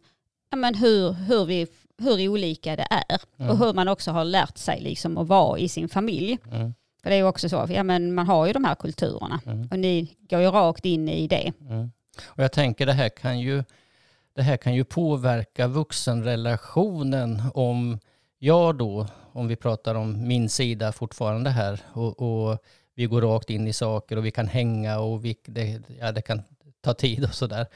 ja, 0.51 0.57
men 0.57 0.75
hur, 0.75 1.13
hur, 1.13 1.45
vi, 1.45 1.67
hur 1.99 2.29
olika 2.29 2.77
det 2.77 2.87
är 2.91 3.19
Mm. 3.39 3.51
och 3.51 3.59
hur 3.59 3.73
man 3.75 3.89
också 3.89 4.11
har 4.11 4.25
lärt 4.25 4.59
sig 4.59 4.81
liksom 4.81 5.19
att 5.19 5.27
vara 5.29 5.59
i 5.59 5.69
sin 5.69 5.89
familj. 5.89 6.39
Mm. 6.53 6.75
För 7.03 7.11
det 7.11 7.17
är 7.17 7.21
ju 7.21 7.27
också 7.27 7.49
så, 7.49 7.67
ja, 7.71 7.83
men 7.83 8.15
man 8.15 8.27
har 8.27 8.47
ju 8.47 8.53
de 8.53 8.65
här 8.65 8.75
kulturerna 8.75 9.41
Mm. 9.47 9.69
och 9.71 9.79
ni 9.79 10.17
går 10.31 10.41
ju 10.41 10.51
rakt 10.51 10.85
in 10.85 11.09
i 11.09 11.29
det. 11.29 11.53
Och 12.25 12.43
jag 12.43 12.53
tänker 12.53 12.87
det 12.87 12.93
här 12.93 13.09
kan 13.09 13.41
ju 13.41 13.65
det 14.35 14.43
här 14.43 14.57
kan 14.57 14.75
ju 14.75 14.85
påverka 14.85 15.67
vuxenrelationen 15.67 17.43
om 17.55 17.99
jag 18.39 18.79
då, 18.79 19.07
om 19.33 19.49
vi 19.49 19.57
pratar 19.57 19.95
om 19.95 20.29
min 20.29 20.49
sida 20.49 20.93
fortfarande 20.93 21.51
här 21.51 21.81
och, 21.93 22.23
och 22.51 22.59
vi 22.95 23.05
går 23.07 23.23
rakt 23.23 23.51
in 23.51 23.67
i 23.67 23.73
saker 23.73 24.17
och 24.17 24.25
vi 24.27 24.31
kan 24.31 24.49
hänga 24.49 24.99
och 24.99 25.25
vi, 25.25 25.37
det, 25.47 25.81
ja, 26.01 26.13
det 26.13 26.23
kan 26.23 26.43
ta 26.87 26.95
tid 26.95 27.25
och 27.25 27.35
sådär. 27.35 27.67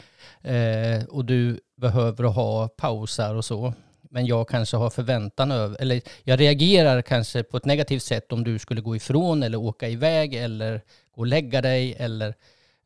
Eh, 0.42 1.04
och 1.04 1.24
du 1.24 1.60
behöver 1.76 2.24
ha 2.24 2.68
pausar 2.68 3.34
och 3.34 3.44
så. 3.44 3.74
Men 4.10 4.26
jag 4.26 4.48
kanske 4.48 4.76
har 4.76 4.90
förväntan 4.90 5.50
över, 5.50 5.76
eller 5.80 6.00
jag 6.24 6.40
reagerar 6.40 7.02
kanske 7.02 7.42
på 7.42 7.56
ett 7.56 7.64
negativt 7.64 8.02
sätt 8.02 8.32
om 8.32 8.44
du 8.44 8.58
skulle 8.58 8.80
gå 8.80 8.96
ifrån 8.96 9.42
eller 9.42 9.58
åka 9.58 9.88
iväg 9.88 10.34
eller 10.34 10.80
gå 11.14 11.20
och 11.20 11.26
lägga 11.26 11.60
dig 11.60 11.96
eller 11.98 12.34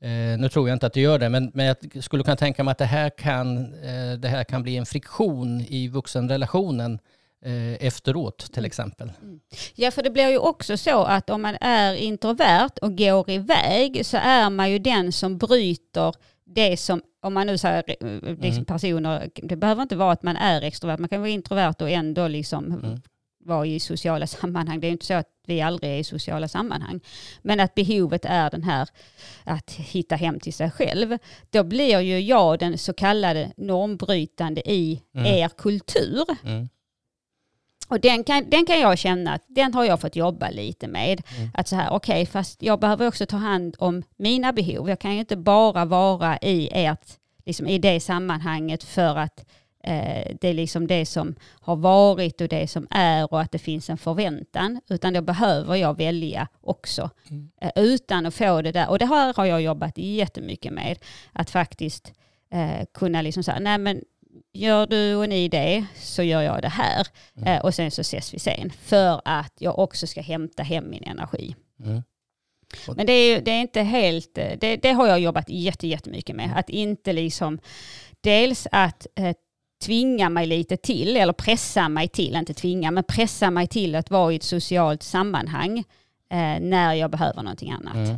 Eh, 0.05 0.39
nu 0.39 0.49
tror 0.49 0.69
jag 0.69 0.77
inte 0.77 0.87
att 0.87 0.93
du 0.93 1.01
gör 1.01 1.19
det, 1.19 1.29
men, 1.29 1.51
men 1.55 1.67
jag 1.67 2.05
skulle 2.05 2.23
kunna 2.23 2.37
tänka 2.37 2.65
mig 2.65 2.73
att 2.73 2.79
det 2.79 2.85
här 2.85 3.11
kan, 3.11 3.75
eh, 3.75 4.13
det 4.19 4.29
här 4.29 4.45
kan 4.45 4.63
bli 4.63 4.77
en 4.77 4.87
friktion 4.87 5.61
i 5.61 5.89
vuxenrelationen 5.89 6.93
eh, 6.95 6.99
efteråt 7.81 8.53
till 8.53 8.65
exempel. 8.65 9.13
Ja, 9.75 9.91
för 9.91 10.03
det 10.03 10.11
blir 10.11 10.29
ju 10.29 10.39
också 10.39 10.77
så 10.77 11.03
att 11.05 11.31
om 11.31 11.43
man 11.43 11.57
är 11.61 11.95
introvert 11.95 12.71
och 12.83 12.99
går 12.99 13.31
iväg 13.31 14.07
så 14.07 14.17
är 14.17 14.51
man 14.51 14.71
ju 14.71 14.79
den 14.79 15.13
som 15.13 15.39
bryter 15.39 16.15
det 16.47 16.77
som, 16.77 17.03
om 17.23 17.35
man 17.35 17.47
nu 17.47 17.59
säger 17.59 17.85
eh, 17.89 18.19
liksom 18.21 18.43
Mm. 18.53 18.65
personer, 18.65 19.31
det 19.35 19.57
behöver 19.57 19.83
inte 19.83 19.97
vara 19.97 20.13
att 20.13 20.23
man 20.23 20.37
är 20.37 20.63
extrovert, 20.63 20.99
man 20.99 21.09
kan 21.09 21.21
vara 21.21 21.31
introvert 21.31 21.75
och 21.81 21.91
ändå 21.91 22.29
liksom 22.29 22.65
Mm. 22.73 23.01
vara 23.45 23.67
i 23.67 23.81
sociala 23.81 24.27
sammanhang. 24.37 24.81
Det 24.81 24.87
är 24.87 24.89
ju 24.89 24.93
inte 24.93 25.07
så 25.07 25.15
att 25.15 25.29
vi 25.47 25.61
aldrig 25.61 25.93
är 25.93 25.97
i 25.99 26.05
sociala 26.05 26.49
sammanhang. 26.49 27.01
Men 27.43 27.61
att 27.61 27.75
behovet 27.75 28.25
är 28.25 28.51
den 28.51 28.63
här 28.63 28.89
att 29.45 29.71
hitta 29.71 30.17
hem 30.17 30.41
till 30.41 30.53
sig 30.53 30.71
själv. 30.71 31.19
Då 31.51 31.65
blir 31.65 32.01
ju 32.01 32.21
jag 32.21 32.59
den 32.59 32.79
så 32.79 32.93
kallade 32.93 33.53
normbrytande 33.57 34.71
i 34.71 35.03
Mm. 35.15 35.27
er 35.27 35.49
kultur. 35.49 36.25
Mm. 36.45 36.69
Och 37.89 38.01
den 38.01 38.25
kan, 38.25 38.51
den 38.51 38.67
kan 38.67 38.81
jag 38.81 38.99
känna 38.99 39.33
att 39.35 39.45
den 39.49 39.75
har 39.75 39.85
jag 39.85 40.01
fått 40.01 40.17
jobba 40.17 40.51
lite 40.51 40.89
med. 40.89 41.23
Mm. 41.37 41.51
Att 41.55 41.69
så 41.69 41.77
här, 41.77 41.93
okej, 41.93 42.27
fast 42.27 42.63
jag 42.63 42.81
behöver 42.81 43.09
också 43.09 43.27
ta 43.27 43.37
hand 43.37 43.77
om 43.79 44.03
mina 44.17 44.53
behov. 44.53 44.89
Jag 44.89 44.99
kan 44.99 45.13
ju 45.15 45.21
inte 45.21 45.37
bara 45.37 45.85
vara 45.85 46.39
i 46.39 46.69
ert, 46.73 47.09
liksom 47.45 47.67
i 47.67 47.79
det 47.79 48.01
sammanhanget 48.01 48.85
för 48.85 49.17
att 49.17 49.45
eh, 49.85 50.37
det 50.41 50.49
är 50.49 50.55
liksom 50.55 50.87
det 50.87 51.07
som 51.07 51.35
har 51.61 51.77
varit 51.77 52.41
och 52.41 52.49
det 52.49 52.69
som 52.69 52.87
är 52.91 53.33
och 53.33 53.41
att 53.41 53.53
det 53.53 53.59
finns 53.59 53.91
en 53.91 53.99
förväntan. 53.99 54.81
Utan 54.89 55.13
då 55.13 55.23
behöver 55.23 55.77
jag 55.77 55.97
välja 55.97 56.49
också. 56.61 57.11
Mm. 57.31 57.51
Eh, 57.61 57.71
utan 57.75 58.27
att 58.27 58.35
få 58.35 58.63
det 58.63 58.73
där. 58.73 58.91
Och 58.91 58.99
det 58.99 59.07
här 59.07 59.35
har 59.37 59.45
jag 59.45 59.63
jobbat 59.63 59.99
jättemycket 59.99 60.73
med. 60.73 60.99
Att 61.33 61.51
faktiskt 61.51 62.13
eh, 62.51 62.87
kunna 62.95 63.23
liksom 63.23 63.43
säga, 63.43 63.59
nej 63.61 63.79
men 63.79 64.03
gör 64.53 64.87
du 64.87 65.15
och 65.15 65.29
ni 65.29 65.49
det 65.49 65.87
så 65.97 66.23
gör 66.23 66.43
jag 66.43 66.63
det 66.63 66.69
här. 66.69 67.07
Mm. 67.37 67.49
Eh, 67.49 67.65
och 67.65 67.75
sen 67.75 67.91
så 67.91 68.01
ses 68.01 68.35
vi 68.35 68.39
sen. 68.39 68.71
För 68.71 69.21
att 69.25 69.53
jag 69.59 69.79
också 69.79 70.07
ska 70.07 70.21
hämta 70.21 70.63
hem 70.63 70.91
min 70.91 71.03
energi. 71.03 71.55
Mm. 71.85 72.03
Men 72.97 73.07
det 73.07 73.13
är, 73.13 73.41
det 73.41 73.51
är 73.51 73.61
inte 73.61 73.83
helt, 73.83 74.39
eh, 74.39 74.59
det, 74.61 74.77
det 74.77 74.93
har 74.93 75.07
jag 75.07 75.21
jobbat 75.21 75.49
jätte, 75.49 75.87
jättemycket 75.87 76.37
med. 76.37 76.53
Att 76.57 76.71
inte 76.71 77.13
liksom, 77.13 77.59
dels 78.21 78.67
att 78.73 79.07
eh, 79.15 79.37
tvinga 79.85 80.29
mig 80.29 80.47
lite 80.47 80.77
till, 80.77 81.17
eller 81.17 81.33
pressa 81.33 81.89
mig 81.89 82.09
till, 82.09 82.37
inte 82.37 82.55
tvinga, 82.55 82.91
men 82.91 83.05
pressa 83.05 83.51
mig 83.51 83.67
till 83.67 83.95
att 83.95 84.11
vara 84.11 84.33
i 84.33 84.37
ett 84.37 84.43
socialt 84.43 85.03
sammanhang 85.03 85.79
eh, 86.31 86.61
när 86.61 86.95
jag 86.95 87.11
behöver 87.11 87.43
någonting 87.43 87.71
annat. 87.71 87.95
Mm. 87.95 88.17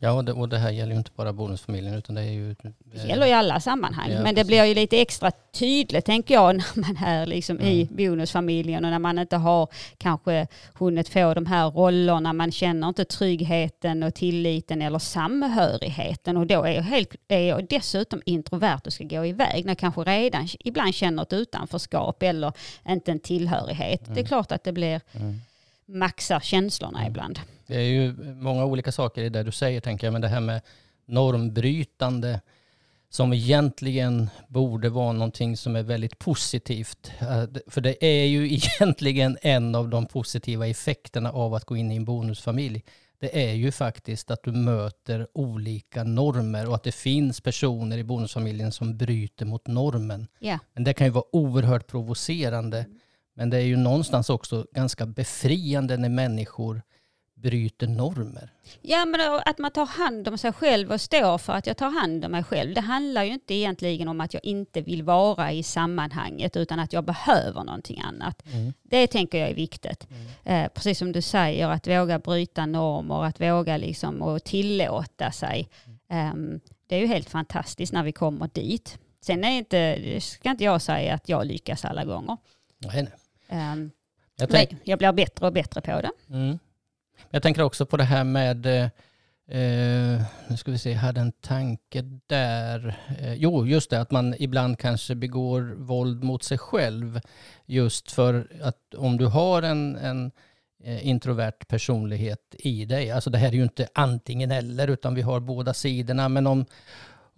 Ja, 0.00 0.12
och 0.12 0.24
det, 0.24 0.32
och 0.32 0.48
det 0.48 0.58
här 0.58 0.70
gäller 0.70 0.92
ju 0.92 0.98
inte 0.98 1.10
bara 1.16 1.32
bonusfamiljen 1.32 1.94
utan 1.94 2.14
det 2.14 2.20
är 2.22 2.30
ju... 2.30 2.54
Det 2.84 3.08
gäller 3.08 3.26
i 3.26 3.32
alla 3.32 3.60
sammanhang. 3.60 4.10
Ja, 4.10 4.22
men 4.22 4.34
det 4.34 4.44
blir 4.44 4.64
ju 4.64 4.74
lite 4.74 5.00
extra 5.00 5.30
tydligt 5.52 6.04
tänker 6.04 6.34
jag 6.34 6.56
när 6.74 6.80
man 6.80 6.96
är 7.04 7.26
liksom 7.26 7.60
i 7.60 7.82
Mm. 7.82 7.96
bonusfamiljen 7.96 8.84
och 8.84 8.90
när 8.90 8.98
man 8.98 9.18
inte 9.18 9.36
har 9.36 9.68
kanske 9.98 10.46
hunnit 10.74 11.08
få 11.08 11.34
de 11.34 11.46
här 11.46 11.70
rollerna. 11.70 12.32
Man 12.32 12.52
känner 12.52 12.88
inte 12.88 13.04
tryggheten 13.04 14.02
och 14.02 14.14
tilliten 14.14 14.82
eller 14.82 14.98
samhörigheten 14.98 16.36
och 16.36 16.46
då 16.46 16.62
är 16.64 16.72
jag, 16.72 16.82
helt, 16.82 17.14
är 17.28 17.40
jag 17.48 17.66
dessutom 17.68 18.22
introvert 18.26 18.80
och 18.86 18.92
ska 18.92 19.04
gå 19.04 19.26
iväg 19.26 19.64
när 19.64 19.70
jag 19.70 19.78
kanske 19.78 20.00
redan 20.00 20.48
ibland 20.60 20.94
känner 20.94 21.22
ett 21.22 21.32
utanförskap 21.32 22.22
eller 22.22 22.52
inte 22.88 23.10
en 23.12 23.20
tillhörighet. 23.20 24.00
Det 24.14 24.20
är 24.20 24.24
klart 24.26 24.52
att 24.52 24.64
det 24.64 24.72
blir 24.72 25.00
Mm. 25.12 25.40
maxar 25.86 26.40
känslorna 26.40 27.06
ibland. 27.06 27.40
Det 27.66 27.76
är 27.76 27.84
ju 27.84 28.12
många 28.34 28.64
olika 28.64 28.92
saker 28.92 29.22
i 29.22 29.28
det 29.28 29.42
du 29.42 29.52
säger 29.52 29.80
tänker 29.80 30.06
jag, 30.06 30.12
men 30.12 30.22
det 30.22 30.28
här 30.28 30.40
med 30.40 30.60
normbrytande 31.06 32.40
som 33.08 33.32
egentligen 33.32 34.30
borde 34.48 34.88
vara 34.88 35.12
någonting 35.12 35.56
som 35.56 35.76
är 35.76 35.82
väldigt 35.82 36.18
positivt. 36.18 37.12
Eh, 37.20 37.44
För 37.66 37.80
det 37.80 38.04
är 38.04 38.24
ju 38.26 38.52
egentligen 38.80 39.38
en 39.42 39.74
av 39.74 39.88
de 39.88 40.06
positiva 40.06 40.66
effekterna 40.66 41.32
av 41.32 41.54
att 41.54 41.64
gå 41.64 41.76
in 41.76 41.92
i 41.92 41.96
en 41.96 42.04
bonusfamilj. 42.04 42.82
Det 43.18 43.48
är 43.48 43.52
ju 43.52 43.72
faktiskt 43.72 44.30
att 44.30 44.42
du 44.42 44.52
möter 44.52 45.26
olika 45.32 46.04
normer 46.04 46.68
och 46.68 46.74
att 46.74 46.82
det 46.82 46.94
finns 46.94 47.40
personer 47.40 47.98
i 47.98 48.04
bonusfamiljen 48.04 48.72
som 48.72 48.96
bryter 48.96 49.46
mot 49.46 49.66
normen. 49.66 50.26
Ja. 50.38 50.58
Men 50.74 50.84
det 50.84 50.94
kan 50.94 51.06
ju 51.06 51.10
vara 51.10 51.24
oerhört 51.32 51.86
provocerande. 51.86 52.86
Men 53.34 53.50
det 53.50 53.56
är 53.56 53.60
ju 53.62 53.76
någonstans 53.76 54.30
också 54.30 54.66
ganska 54.72 55.06
befriande 55.06 55.96
när 55.96 56.08
människor 56.08 56.82
bryter 57.36 57.86
normer. 57.86 58.50
Ja, 58.82 59.04
men 59.04 59.40
att 59.44 59.58
man 59.58 59.70
tar 59.70 59.86
hand 59.86 60.28
om 60.28 60.38
sig 60.38 60.52
själv 60.52 60.92
och 60.92 61.00
står 61.00 61.38
för 61.38 61.52
att 61.52 61.66
jag 61.66 61.76
tar 61.76 61.90
hand 61.90 62.24
om 62.24 62.30
mig 62.30 62.42
själv. 62.44 62.74
Det 62.74 62.80
handlar 62.80 63.24
ju 63.24 63.32
inte 63.32 63.54
egentligen 63.54 64.08
om 64.08 64.20
att 64.20 64.34
jag 64.34 64.44
inte 64.44 64.80
vill 64.80 65.02
vara 65.02 65.52
i 65.52 65.62
sammanhanget 65.62 66.56
utan 66.56 66.78
att 66.80 66.92
jag 66.92 67.04
behöver 67.04 67.64
någonting 67.64 68.00
annat. 68.00 68.42
Mm. 68.52 68.72
Det 68.82 69.06
tänker 69.06 69.38
jag 69.38 69.50
är 69.50 69.54
viktigt. 69.54 70.06
Eh, 70.44 70.68
precis 70.68 70.98
som 70.98 71.12
du 71.12 71.22
säger, 71.22 71.68
att 71.68 71.86
våga 71.86 72.18
bryta 72.18 72.66
normer, 72.66 73.24
att 73.24 73.40
våga 73.40 73.76
liksom 73.76 74.22
och 74.22 74.44
tillåta 74.44 75.32
sig. 75.32 75.68
Ehm, 76.08 76.60
det 76.86 76.96
är 76.96 77.00
ju 77.00 77.06
helt 77.06 77.30
fantastiskt 77.30 77.92
när 77.92 78.02
vi 78.02 78.12
kommer 78.12 78.50
dit. 78.52 78.98
Sen 79.20 79.44
är 79.44 79.50
inte, 79.50 79.98
ska 80.20 80.50
inte 80.50 80.64
jag 80.64 80.82
säga 80.82 81.14
att 81.14 81.28
jag 81.28 81.46
lyckas 81.46 81.84
alla 81.84 82.04
gånger. 82.04 82.36
Nej, 82.78 83.02
nej. 83.02 83.12
Ehm, 83.48 83.90
Jag, 84.38 84.50
tänk, 84.50 84.70
jag 84.84 84.98
blir 84.98 85.12
bättre 85.12 85.46
och 85.46 85.52
bättre 85.52 85.80
på 85.80 86.00
det 86.00 86.10
jag 87.30 87.42
tänker 87.42 87.62
också 87.62 87.86
på 87.86 87.96
det 87.96 88.04
här 88.04 88.24
med, 88.24 88.66
eh, 88.66 88.84
eh, 89.60 90.22
nu 90.48 90.56
ska 90.56 90.70
vi 90.70 90.78
se, 90.78 90.90
jag 90.90 90.98
hade 90.98 91.20
en 91.20 91.32
tanke 91.32 92.02
där. 92.26 92.96
Eh, 93.18 93.34
jo, 93.34 93.66
just 93.66 93.90
det, 93.90 94.00
att 94.00 94.10
man 94.10 94.34
ibland 94.38 94.78
kanske 94.78 95.14
begår 95.14 95.74
våld 95.78 96.24
mot 96.24 96.42
sig 96.42 96.58
själv. 96.58 97.20
Just 97.66 98.12
för 98.12 98.48
att 98.62 98.94
om 98.96 99.16
du 99.16 99.26
har 99.26 99.62
en, 99.62 99.96
en 99.96 100.30
eh, 100.84 101.06
introvert 101.06 101.68
personlighet 101.68 102.54
i 102.58 102.84
dig, 102.84 103.10
alltså 103.10 103.30
det 103.30 103.38
här 103.38 103.48
är 103.48 103.52
ju 103.52 103.62
inte 103.62 103.88
antingen 103.94 104.50
eller, 104.50 104.88
utan 104.88 105.14
vi 105.14 105.22
har 105.22 105.40
båda 105.40 105.74
sidorna, 105.74 106.28
men 106.28 106.46
om 106.46 106.66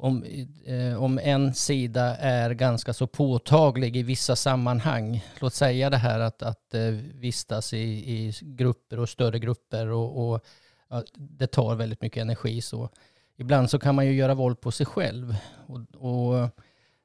om, 0.00 0.24
eh, 0.64 1.02
om 1.02 1.18
en 1.18 1.54
sida 1.54 2.16
är 2.16 2.50
ganska 2.50 2.92
så 2.92 3.06
påtaglig 3.06 3.96
i 3.96 4.02
vissa 4.02 4.36
sammanhang, 4.36 5.24
låt 5.40 5.54
säga 5.54 5.90
det 5.90 5.96
här 5.96 6.20
att, 6.20 6.42
att 6.42 6.74
eh, 6.74 6.82
vistas 7.14 7.72
i, 7.72 7.78
i 7.78 8.32
grupper 8.42 8.98
och 8.98 9.08
större 9.08 9.38
grupper 9.38 9.86
och, 9.90 10.30
och 10.30 10.44
ja, 10.88 11.02
det 11.14 11.46
tar 11.46 11.74
väldigt 11.74 12.02
mycket 12.02 12.20
energi 12.20 12.60
så. 12.60 12.90
Ibland 13.36 13.70
så 13.70 13.78
kan 13.78 13.94
man 13.94 14.06
ju 14.06 14.12
göra 14.12 14.34
våld 14.34 14.60
på 14.60 14.70
sig 14.70 14.86
själv. 14.86 15.36
Och, 15.66 15.80
och 15.94 16.38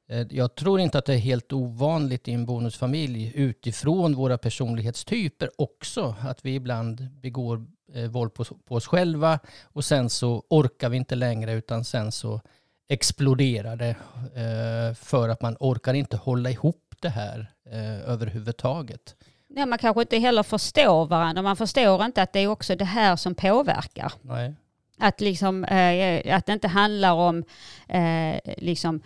eh, 0.07 0.27
jag 0.29 0.55
tror 0.55 0.79
inte 0.79 0.97
att 0.97 1.05
det 1.05 1.13
är 1.13 1.17
helt 1.17 1.53
ovanligt 1.53 2.27
i 2.27 2.31
en 2.31 2.45
bonusfamilj 2.45 3.31
utifrån 3.35 4.15
våra 4.15 4.38
personlighetstyper 4.38 5.50
också, 5.57 6.15
att 6.21 6.45
vi 6.45 6.55
ibland 6.55 7.12
begår 7.12 7.65
eh, 7.93 8.09
våld 8.09 8.33
på, 8.33 8.43
på 8.43 8.75
oss 8.75 8.88
själva 8.88 9.39
och 9.63 9.85
sen 9.85 10.09
så 10.09 10.43
orkar 10.50 10.89
vi 10.89 10.97
inte 10.97 11.15
längre 11.15 11.53
utan 11.53 11.83
sen 11.83 12.12
så 12.12 12.41
exploderade 12.93 13.95
eh, 14.35 14.95
för 14.95 15.29
att 15.29 15.41
man 15.41 15.55
orkar 15.59 15.93
inte 15.93 16.17
hålla 16.17 16.50
ihop 16.50 16.95
det 17.01 17.09
här 17.09 17.51
eh, 17.71 18.09
överhuvudtaget. 18.09 19.15
Nej, 19.47 19.65
man 19.65 19.79
kanske 19.79 20.01
inte 20.01 20.17
heller 20.17 20.43
förstår 20.43 21.05
varandra. 21.05 21.41
Man 21.41 21.57
förstår 21.57 22.05
inte 22.05 22.21
att 22.21 22.33
det 22.33 22.39
är 22.39 22.47
också 22.47 22.75
det 22.75 22.85
här 22.85 23.15
som 23.15 23.35
påverkar. 23.35 24.13
Nej. 24.21 24.53
Att, 24.97 25.21
liksom, 25.21 25.63
eh, 25.63 26.35
att 26.35 26.45
det 26.45 26.53
inte 26.53 26.67
handlar 26.67 27.13
om 27.13 27.43
liksom 28.57 29.01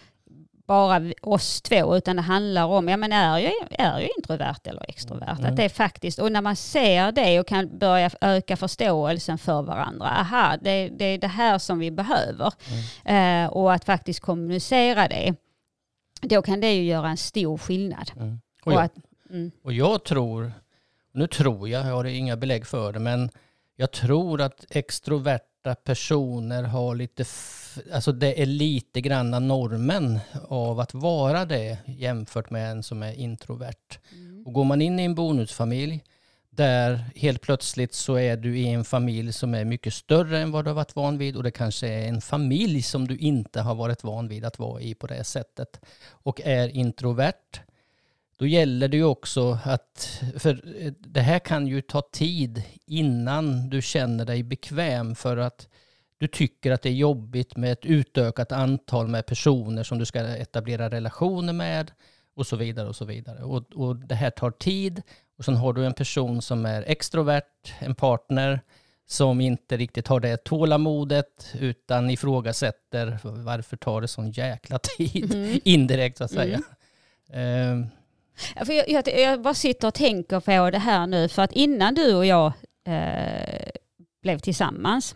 bara 0.68 1.02
oss 1.22 1.62
två, 1.62 1.98
utan 1.98 2.16
det 2.16 2.22
handlar 2.22 2.66
om, 2.66 2.88
ja 2.88 2.98
men 2.98 3.14
är 3.14 3.38
jag, 3.38 3.54
är 3.72 4.00
jag 4.00 4.10
introvert 4.18 4.60
eller 4.64 4.86
extrovert? 4.90 5.40
Mm. 5.40 5.52
Att 5.52 5.58
det 5.58 5.64
är 5.64 5.70
faktiskt, 5.70 6.20
och 6.20 6.32
när 6.32 6.42
man 6.42 6.56
ser 6.56 7.12
det 7.12 7.40
och 7.40 7.48
kan 7.48 7.78
börja 7.78 8.12
öka 8.22 8.58
förståelsen 8.58 9.38
för 9.38 9.62
varandra, 9.62 10.10
aha, 10.10 10.58
det, 10.62 10.90
det 10.90 11.06
är 11.06 11.18
det 11.18 11.28
här 11.28 11.58
som 11.58 11.80
vi 11.80 11.92
behöver. 11.92 12.54
Mm. 13.06 13.46
Eh, 13.46 13.50
och 13.50 13.74
att 13.74 13.86
faktiskt 13.86 14.20
kommunicera 14.20 15.08
det, 15.08 15.36
då 16.22 16.42
kan 16.42 16.62
det 16.62 16.74
ju 16.74 16.84
göra 16.84 17.10
en 17.10 17.18
stor 17.18 17.58
skillnad. 17.58 18.12
Mm. 18.16 18.40
Och, 18.62 18.68
Och 18.68 18.74
jag, 18.74 18.84
att, 18.84 18.96
mm, 19.30 19.52
och 19.64 19.74
jag 19.74 20.04
tror, 20.04 20.52
nu 21.12 21.28
tror 21.28 21.70
jag, 21.70 21.88
jag 21.88 21.94
har 21.94 22.06
inga 22.06 22.38
belägg 22.38 22.68
för 22.68 22.94
det, 22.94 23.00
men 23.00 23.30
jag 23.76 23.92
tror 23.92 24.42
att 24.42 24.66
extroverta 25.58 25.76
personer 25.76 26.64
har 26.64 26.96
lite, 26.96 27.26
alltså 27.94 28.12
det 28.12 28.42
är 28.42 28.46
lite 28.46 29.02
granna 29.02 29.40
normen 29.40 30.20
av 30.50 30.80
att 30.80 30.94
vara 30.94 31.46
det 31.46 31.78
jämfört 31.86 32.50
med 32.50 32.72
en 32.72 32.84
som 32.84 33.04
är 33.04 33.14
introvert. 33.14 34.00
Och 34.46 34.54
går 34.54 34.66
man 34.66 34.82
in 34.82 35.00
i 35.00 35.04
en 35.04 35.16
bonusfamilj 35.16 36.04
där 36.50 37.06
helt 37.16 37.42
plötsligt 37.42 37.94
så 37.94 38.18
är 38.18 38.38
du 38.38 38.58
i 38.58 38.68
en 38.68 38.84
familj 38.84 39.34
som 39.34 39.54
är 39.54 39.66
mycket 39.66 39.94
större 39.94 40.40
än 40.40 40.52
vad 40.52 40.66
du 40.66 40.70
har 40.70 40.76
varit 40.76 40.96
van 40.96 41.18
vid 41.18 41.36
och 41.36 41.44
det 41.44 41.52
kanske 41.52 41.88
är 41.88 42.08
en 42.08 42.22
familj 42.22 42.82
som 42.82 43.08
du 43.08 43.18
inte 43.18 43.62
har 43.62 43.76
varit 43.76 44.04
van 44.04 44.28
vid 44.28 44.46
att 44.46 44.60
vara 44.60 44.82
i 44.82 44.96
på 44.96 45.08
det 45.08 45.24
sättet 45.24 45.80
och 46.26 46.42
är 46.42 46.70
introvert 46.70 47.62
då 48.38 48.48
gäller 48.48 48.88
det 48.88 48.98
ju 48.98 49.04
också 49.04 49.60
att, 49.64 50.22
för 50.38 50.62
det 51.00 51.22
här 51.22 51.40
kan 51.40 51.68
ju 51.68 51.82
ta 51.82 52.02
tid 52.02 52.64
innan 52.86 53.70
du 53.70 53.82
känner 53.82 54.26
dig 54.26 54.44
bekväm 54.44 55.16
för 55.16 55.38
att 55.38 55.68
du 56.18 56.28
tycker 56.28 56.72
att 56.72 56.82
det 56.82 56.90
är 56.90 56.94
jobbigt 56.94 57.56
med 57.56 57.72
ett 57.72 57.86
utökat 57.86 58.52
antal 58.52 59.08
med 59.08 59.26
personer 59.26 59.84
som 59.84 60.00
du 60.00 60.06
ska 60.06 60.20
etablera 60.20 60.90
relationer 60.90 61.54
med 61.54 61.92
och 62.36 62.48
så 62.48 62.56
vidare 62.56 62.88
och 62.88 62.96
så 62.96 63.06
vidare. 63.06 63.44
Och, 63.44 63.64
och 63.74 63.96
det 63.96 64.16
här 64.16 64.30
tar 64.30 64.52
tid 64.52 65.02
och 65.38 65.46
sen 65.46 65.56
har 65.56 65.74
du 65.74 65.86
en 65.86 65.94
person 65.94 66.42
som 66.42 66.66
är 66.66 66.84
extrovert, 66.88 67.74
en 67.80 67.96
partner 67.96 68.62
som 69.06 69.42
inte 69.42 69.78
riktigt 69.78 70.08
har 70.08 70.20
det 70.20 70.38
tålamodet 70.38 71.56
utan 71.60 72.10
ifrågasätter 72.10 73.20
varför 73.24 73.78
tar 73.78 74.02
det 74.02 74.08
sån 74.08 74.32
jäkla 74.32 74.80
tid 74.80 75.34
Mm. 75.34 75.60
indirekt 75.64 76.18
så 76.18 76.24
att 76.24 76.32
säga. 76.32 76.62
Ehm, 77.34 77.82
Ja, 77.84 77.97
för 78.66 78.74
jag, 78.74 78.90
jag, 78.90 79.20
jag 79.20 79.42
bara 79.42 79.54
sitter 79.54 79.88
och 79.88 79.94
tänker 79.94 80.40
på 80.40 80.70
det 80.70 80.80
här 80.80 81.08
nu, 81.08 81.28
för 81.28 81.42
att 81.42 81.52
innan 81.52 81.96
du 81.96 82.16
och 82.16 82.26
jag 82.26 82.54
eh, 82.88 83.70
blev 84.22 84.40
tillsammans, 84.40 85.16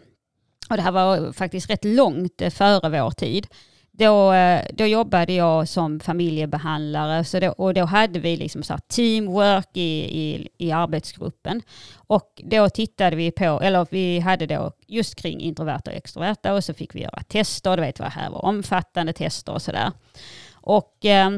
och 0.69 0.77
det 0.77 0.83
här 0.83 0.91
var 0.91 1.33
faktiskt 1.33 1.69
rätt 1.69 1.85
långt 1.85 2.41
eh, 2.41 2.49
före 2.49 2.89
vår 2.89 3.11
tid, 3.11 3.47
då, 3.91 4.33
eh, 4.33 4.65
då 4.73 4.85
jobbade 4.85 5.33
jag 5.33 5.67
som 5.67 5.99
familjebehandlare 5.99 7.23
så 7.23 7.39
då, 7.39 7.49
och 7.49 7.73
då 7.73 7.85
hade 7.85 8.19
vi 8.19 8.37
liksom 8.37 8.63
så 8.63 8.73
här 8.73 8.81
teamwork 8.87 9.69
i, 9.77 10.19
i, 10.21 10.47
i 10.57 10.71
arbetsgruppen. 10.71 11.61
Och 11.95 12.41
då 12.43 12.69
tittade 12.69 13.15
vi 13.15 13.31
på, 13.31 13.43
eller 13.43 13.87
vi 13.91 14.19
hade 14.19 14.45
då 14.45 14.71
just 14.87 15.15
kring 15.15 15.39
introverta 15.41 15.91
och 15.91 15.97
extroverta 15.97 16.53
och 16.53 16.63
så 16.63 16.73
fick 16.73 16.95
vi 16.95 17.01
göra 17.01 17.23
tester, 17.27 17.77
du 17.77 17.81
vet 17.81 17.99
vad 17.99 18.07
det 18.07 18.19
här 18.19 18.29
var, 18.29 18.45
omfattande 18.45 19.13
tester 19.13 19.53
och 19.53 19.61
sådär. 19.61 19.91
Och 20.53 21.05
eh, 21.05 21.29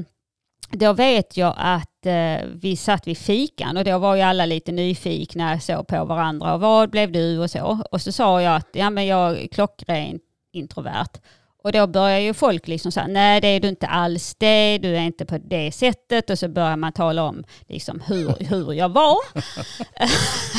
då 0.73 0.93
vet 0.93 1.37
jag 1.37 1.53
att 1.57 2.05
eh, 2.05 2.47
vi 2.53 2.75
satt 2.75 3.07
vid 3.07 3.17
fikan 3.17 3.77
och 3.77 3.83
då 3.83 3.97
var 3.97 4.15
ju 4.15 4.21
alla 4.21 4.45
lite 4.45 4.71
nyfikna 4.71 5.59
så 5.59 5.83
på 5.83 6.05
varandra. 6.05 6.53
Och 6.53 6.61
vad 6.61 6.89
blev 6.89 7.11
du 7.11 7.39
och 7.39 7.51
så? 7.51 7.79
Och 7.91 8.01
så 8.01 8.11
sa 8.11 8.41
jag 8.41 8.55
att 8.55 8.69
ja, 8.73 8.89
men 8.89 9.05
jag 9.05 9.41
är 9.41 9.47
klockren 9.47 10.19
introvert. 10.53 11.19
Och 11.63 11.71
då 11.71 11.87
börjar 11.87 12.19
ju 12.19 12.33
folk 12.33 12.67
liksom 12.67 12.91
säga, 12.91 13.07
nej 13.07 13.41
det 13.41 13.47
är 13.47 13.59
du 13.59 13.67
inte 13.67 13.87
alls 13.87 14.35
det, 14.37 14.77
du 14.77 14.95
är 14.95 15.01
inte 15.01 15.25
på 15.25 15.37
det 15.37 15.71
sättet. 15.71 16.29
Och 16.29 16.39
så 16.39 16.47
börjar 16.47 16.77
man 16.77 16.93
tala 16.93 17.23
om 17.23 17.43
liksom 17.67 18.01
hur, 18.07 18.35
hur 18.49 18.73
jag 18.73 18.89
var. 18.89 19.17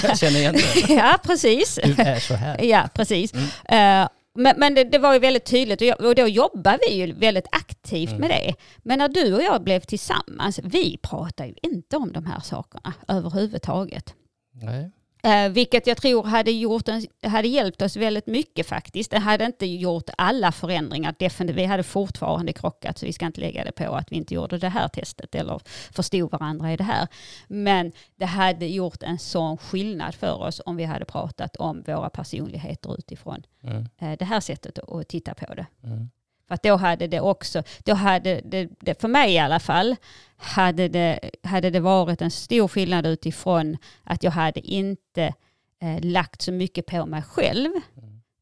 jag 0.02 0.18
känner 0.18 0.38
igen 0.38 0.54
det. 0.54 0.94
ja, 0.94 1.18
precis. 1.22 1.78
Du 1.84 2.02
är 2.02 2.18
så 2.18 2.34
här. 2.34 2.64
Ja, 2.64 2.88
precis. 2.94 3.32
Eh, 3.64 4.08
men 4.34 4.54
men 4.58 4.74
det, 4.74 4.84
det 4.84 4.98
var 4.98 5.12
ju 5.12 5.18
väldigt 5.18 5.44
tydligt 5.44 5.80
och, 5.80 5.86
jag, 5.86 6.00
och 6.00 6.14
då 6.14 6.26
jobbar 6.26 6.78
vi 6.88 6.94
ju 6.94 7.12
väldigt 7.12 7.46
aktivt 7.52 8.18
med 8.18 8.30
det. 8.30 8.54
Men 8.82 8.98
när 8.98 9.08
du 9.08 9.34
och 9.34 9.42
jag 9.42 9.62
blev 9.62 9.80
tillsammans, 9.80 10.60
vi 10.64 10.98
pratar 11.02 11.44
ju 11.46 11.54
inte 11.62 11.96
om 11.96 12.12
de 12.12 12.26
här 12.26 12.40
sakerna 12.40 12.94
överhuvudtaget. 13.08 14.14
Nej. 14.52 14.90
Eh, 15.24 15.48
vilket 15.48 15.86
jag 15.86 15.96
tror 15.96 16.24
hade, 16.24 16.50
gjort 16.50 16.88
en, 16.88 17.06
hade 17.22 17.48
hjälpt 17.48 17.82
oss 17.82 17.96
väldigt 17.96 18.26
mycket 18.26 18.66
faktiskt. 18.66 19.10
Det 19.10 19.18
hade 19.18 19.44
inte 19.44 19.66
gjort 19.66 20.10
alla 20.18 20.52
förändringar. 20.52 21.14
Definitivt, 21.18 21.56
vi 21.58 21.64
hade 21.64 21.82
fortfarande 21.82 22.52
krockat 22.52 22.98
så 22.98 23.06
vi 23.06 23.12
ska 23.12 23.26
inte 23.26 23.40
lägga 23.40 23.64
det 23.64 23.72
på 23.72 23.94
att 23.94 24.12
vi 24.12 24.16
inte 24.16 24.34
gjorde 24.34 24.58
det 24.58 24.68
här 24.68 24.88
testet 24.88 25.34
eller 25.34 25.60
förstod 25.92 26.30
varandra 26.32 26.72
i 26.72 26.76
det 26.76 26.84
här. 26.84 27.08
Men 27.48 27.92
det 28.16 28.24
hade 28.26 28.66
gjort 28.66 29.02
en 29.02 29.18
sån 29.18 29.58
skillnad 29.58 30.14
för 30.14 30.42
oss 30.42 30.60
om 30.66 30.76
vi 30.76 30.84
hade 30.84 31.04
pratat 31.04 31.56
om 31.56 31.82
våra 31.86 32.10
personligheter 32.10 32.98
utifrån 32.98 33.42
Mm. 33.62 33.86
eh, 33.98 34.12
det 34.18 34.24
här 34.24 34.40
sättet 34.40 34.78
att- 34.78 35.08
titta 35.08 35.34
på 35.34 35.54
det. 35.54 35.66
Mm. 35.84 36.10
För 36.48 36.54
att 36.54 36.62
då 36.62 36.76
hade 36.76 37.06
det 37.06 37.20
också, 37.20 37.62
då 37.84 37.94
hade 37.94 38.40
det, 38.44 38.68
det, 38.80 39.00
för 39.00 39.08
mig 39.08 39.32
i 39.34 39.38
alla 39.38 39.60
fall, 39.60 39.96
hade 40.36 40.88
det, 40.88 41.30
hade 41.42 41.70
det 41.70 41.80
varit 41.80 42.22
en 42.22 42.30
stor 42.30 42.68
skillnad 42.68 43.06
utifrån 43.06 43.76
att 44.04 44.22
jag 44.22 44.30
hade 44.30 44.60
inte 44.60 45.34
eh, 45.82 46.00
lagt 46.00 46.42
så 46.42 46.52
mycket 46.52 46.86
på 46.86 47.06
mig 47.06 47.22
själv 47.22 47.70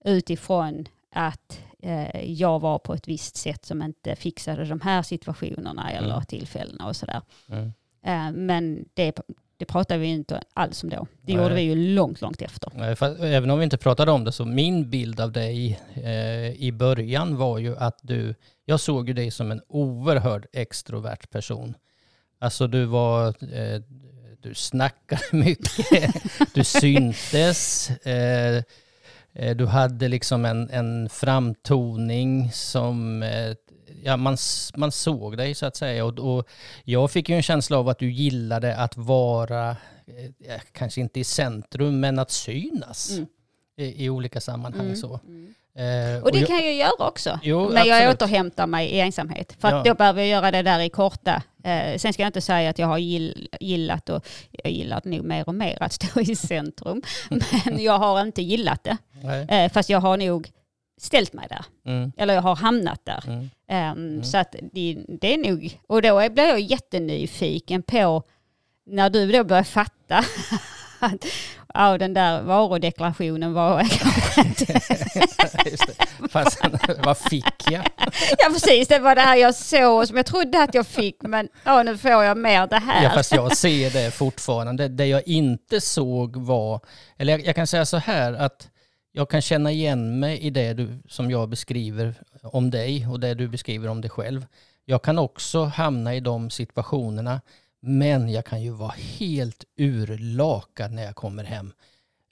utifrån 0.04 0.88
att 1.14 1.60
eh, 1.82 2.32
jag 2.32 2.60
var 2.60 2.78
på 2.78 2.94
ett 2.94 3.08
visst 3.08 3.36
sätt 3.36 3.64
som 3.64 3.82
inte 3.82 4.16
fixade 4.16 4.64
de 4.64 4.80
här 4.80 5.02
situationerna 5.02 5.90
eller 5.90 6.14
Mm. 6.14 6.24
tillfällena 6.24 6.86
och 6.86 6.96
sådär. 6.96 7.22
Mm. 7.48 7.72
Eh, 8.04 8.32
men 8.32 8.84
det, 8.94 9.20
det 9.62 9.66
pratade 9.66 10.00
vi 10.00 10.06
inte 10.06 10.40
alls 10.54 10.82
om 10.82 10.88
då. 10.90 11.06
Det 11.22 11.34
Nej. 11.34 11.42
gjorde 11.42 11.54
vi 11.54 11.60
ju 11.60 11.74
långt, 11.74 12.20
långt 12.20 12.42
efter. 12.42 12.72
Nej, 12.74 12.96
för, 12.96 13.24
även 13.24 13.50
om 13.50 13.58
vi 13.58 13.64
inte 13.64 13.78
pratade 13.78 14.10
om 14.10 14.24
det 14.24 14.32
så 14.32 14.44
min 14.44 14.90
bild 14.90 15.20
av 15.20 15.32
dig 15.32 15.80
eh, 15.94 16.50
i 16.50 16.72
början 16.72 17.36
var 17.36 17.58
ju 17.58 17.76
att 17.76 17.98
du, 18.02 18.34
jag 18.64 18.80
såg 18.80 19.08
ju 19.08 19.14
dig 19.14 19.30
som 19.30 19.50
en 19.50 19.60
oerhörd 19.68 20.46
extrovert 20.52 21.30
person. 21.30 21.74
Alltså 22.38 22.66
du 22.66 22.84
var, 22.84 23.26
eh, 23.28 23.82
du 24.40 24.54
snackade 24.54 25.22
mycket, 25.32 26.14
du 26.54 26.64
syntes, 26.64 27.90
eh, 27.90 28.62
eh, 29.32 29.56
du 29.56 29.66
hade 29.66 30.08
liksom 30.08 30.44
en, 30.44 30.70
en 30.70 31.08
framtoning 31.08 32.50
som, 32.52 33.22
eh, 33.22 33.54
ja 34.02 34.16
man, 34.16 34.36
man 34.74 34.92
såg 34.92 35.36
dig 35.36 35.54
så 35.54 35.66
att 35.66 35.76
säga. 35.76 36.04
Och, 36.04 36.18
och 36.18 36.48
jag 36.84 37.10
fick 37.10 37.28
ju 37.28 37.36
en 37.36 37.42
känsla 37.42 37.78
av 37.78 37.88
att 37.88 37.98
du 37.98 38.12
gillade 38.12 38.76
att 38.76 38.96
vara, 38.96 39.70
eh, 39.70 40.60
kanske 40.72 41.00
inte 41.00 41.20
i 41.20 41.24
centrum, 41.24 42.00
men 42.00 42.18
att 42.18 42.30
synas 42.30 43.10
Mm. 43.10 43.26
i, 43.76 44.04
i 44.04 44.10
olika 44.10 44.40
sammanhang. 44.40 44.86
Mm. 44.86 44.96
Så. 44.96 45.20
Mm. 45.26 45.54
Eh, 45.74 46.22
Och 46.22 46.32
det 46.32 46.38
jag- 46.38 46.48
kan 46.48 46.56
jag 46.56 46.74
göra 46.74 47.06
också. 47.08 47.40
Jo, 47.42 47.68
men 47.72 47.86
jag 47.86 47.96
absolut. 47.98 48.22
återhämtar 48.22 48.66
mig 48.66 48.88
i 48.88 49.00
ensamhet. 49.00 49.56
För 49.58 49.68
att 49.68 49.74
Ja. 49.86 49.92
då 49.92 49.94
behöver 49.94 50.20
jag 50.22 50.28
göra 50.28 50.50
det 50.50 50.62
där 50.62 50.80
i 50.80 50.88
korta. 50.90 51.42
Eh, 51.64 51.98
sen 51.98 52.12
ska 52.12 52.22
jag 52.22 52.28
inte 52.28 52.40
säga 52.40 52.70
att 52.70 52.78
jag 52.78 52.86
har 52.86 52.98
gill, 52.98 53.48
gillat 53.60 54.08
och 54.08 54.26
jag 54.50 54.72
gillar 54.72 55.00
nog 55.04 55.24
mer 55.24 55.48
och 55.48 55.54
mer 55.54 55.82
att 55.82 55.92
stå 55.92 56.20
i 56.20 56.36
centrum. 56.36 57.02
Men 57.64 57.82
jag 57.82 57.98
har 57.98 58.20
inte 58.22 58.42
gillat 58.42 58.84
det. 58.84 58.96
Eh, 59.48 59.72
fast 59.72 59.88
jag 59.88 60.00
har 60.00 60.16
nog 60.16 60.50
ställt 61.02 61.32
mig 61.32 61.46
där. 61.48 61.64
Mm, 61.92 62.12
Eller 62.16 62.34
jag 62.34 62.42
har 62.42 62.56
hamnat 62.56 63.00
där. 63.04 63.24
mm, 63.26 63.50
Ehm, 63.68 64.24
Så 64.24 64.36
att 64.38 64.54
det, 64.72 64.98
det 65.20 65.34
är 65.34 65.38
nog, 65.38 65.78
och 65.86 66.02
då 66.02 66.28
blir 66.30 66.48
jag 66.48 66.60
jättenyfiken 66.60 67.82
på 67.82 68.22
när 68.86 69.10
du 69.10 69.32
då 69.32 69.44
börjar 69.44 69.62
fatta 69.64 70.18
att 71.00 71.24
ja, 71.74 71.98
den 71.98 72.14
där 72.14 72.42
varudeklarationen 72.42 73.52
var 73.52 73.82
kanske 73.98 74.40
inte 74.40 74.80
vad 77.04 77.18
fick 77.18 77.70
jag? 77.70 77.86
Ja 78.38 78.48
precis, 78.52 78.88
det 78.88 78.98
var 78.98 79.14
det 79.14 79.20
här 79.20 79.36
jag 79.36 79.54
såg 79.54 80.08
som 80.08 80.16
jag 80.16 80.26
trodde 80.26 80.62
att 80.62 80.74
jag 80.74 80.86
fick 80.86 81.16
men 81.22 81.48
ja, 81.64 81.82
nu 81.82 81.98
får 81.98 82.10
jag 82.10 82.36
mer 82.38 82.66
det 82.66 82.78
här. 82.78 83.04
Ja, 83.04 83.10
fast 83.10 83.34
jag 83.34 83.56
ser 83.56 83.90
det 83.90 84.10
fortfarande. 84.14 84.88
Det 84.88 85.06
jag 85.06 85.28
inte 85.28 85.80
såg 85.80 86.36
var, 86.36 86.80
eller 87.18 87.32
jag, 87.32 87.46
jag 87.46 87.54
kan 87.54 87.66
säga 87.66 87.86
så 87.86 87.96
här 87.96 88.32
att 88.32 88.68
jag 89.12 89.28
kan 89.30 89.40
känna 89.42 89.72
igen 89.72 90.18
mig 90.20 90.38
i 90.40 90.50
det 90.50 90.72
du, 90.72 90.98
som 91.08 91.30
jag 91.30 91.48
beskriver 91.48 92.14
om 92.42 92.70
dig 92.70 93.06
och 93.06 93.20
det 93.20 93.34
du 93.34 93.48
beskriver 93.48 93.88
om 93.88 94.00
dig 94.00 94.10
själv. 94.10 94.46
Jag 94.84 95.02
kan 95.02 95.18
också 95.18 95.64
hamna 95.64 96.14
i 96.14 96.20
de 96.20 96.50
situationerna, 96.50 97.40
men 97.80 98.28
jag 98.28 98.44
kan 98.44 98.62
ju 98.62 98.70
vara 98.70 98.94
helt 99.18 99.64
urlakad 99.76 100.92
när 100.92 101.04
jag 101.04 101.16
kommer 101.16 101.44
hem. 101.44 101.72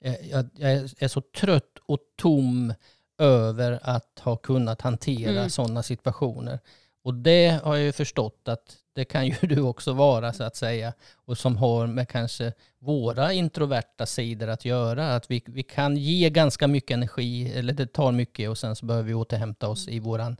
Eh, 0.03 0.15
Jag, 0.29 0.49
jag 0.55 0.71
är 0.99 1.07
så 1.07 1.21
trött 1.21 1.77
och 1.85 1.99
tom, 2.17 2.73
över 3.17 3.79
att 3.83 4.19
ha 4.19 4.35
kunnat 4.35 4.81
hantera 4.81 5.31
Mm. 5.31 5.49
sådana 5.49 5.83
situationer. 5.83 6.59
Och 7.03 7.13
det 7.13 7.59
har 7.63 7.75
jag 7.75 7.85
ju 7.85 7.91
förstått 7.91 8.47
att 8.47 8.77
det 8.95 9.05
kan 9.05 9.27
ju 9.27 9.35
du 9.41 9.61
också 9.61 9.93
vara 9.93 10.33
så 10.33 10.43
att 10.43 10.55
säga. 10.55 10.93
Och 11.25 11.37
som 11.37 11.57
har 11.57 11.87
med 11.87 12.09
kanske 12.09 12.53
våra 12.79 13.33
introverta 13.33 14.05
sidor 14.05 14.47
att 14.47 14.65
göra. 14.65 15.15
Att 15.15 15.31
vi, 15.31 15.43
vi 15.45 15.63
kan 15.63 15.97
ge 15.97 16.29
ganska 16.29 16.67
mycket 16.67 16.91
energi, 16.91 17.51
eller 17.55 17.73
det 17.73 17.93
tar 17.93 18.11
mycket 18.11 18.49
och 18.49 18.57
sen 18.57 18.75
så 18.75 18.85
behöver 18.85 19.07
vi 19.07 19.13
återhämta 19.13 19.67
oss 19.67 19.87
i 19.87 19.99
våran 19.99 20.37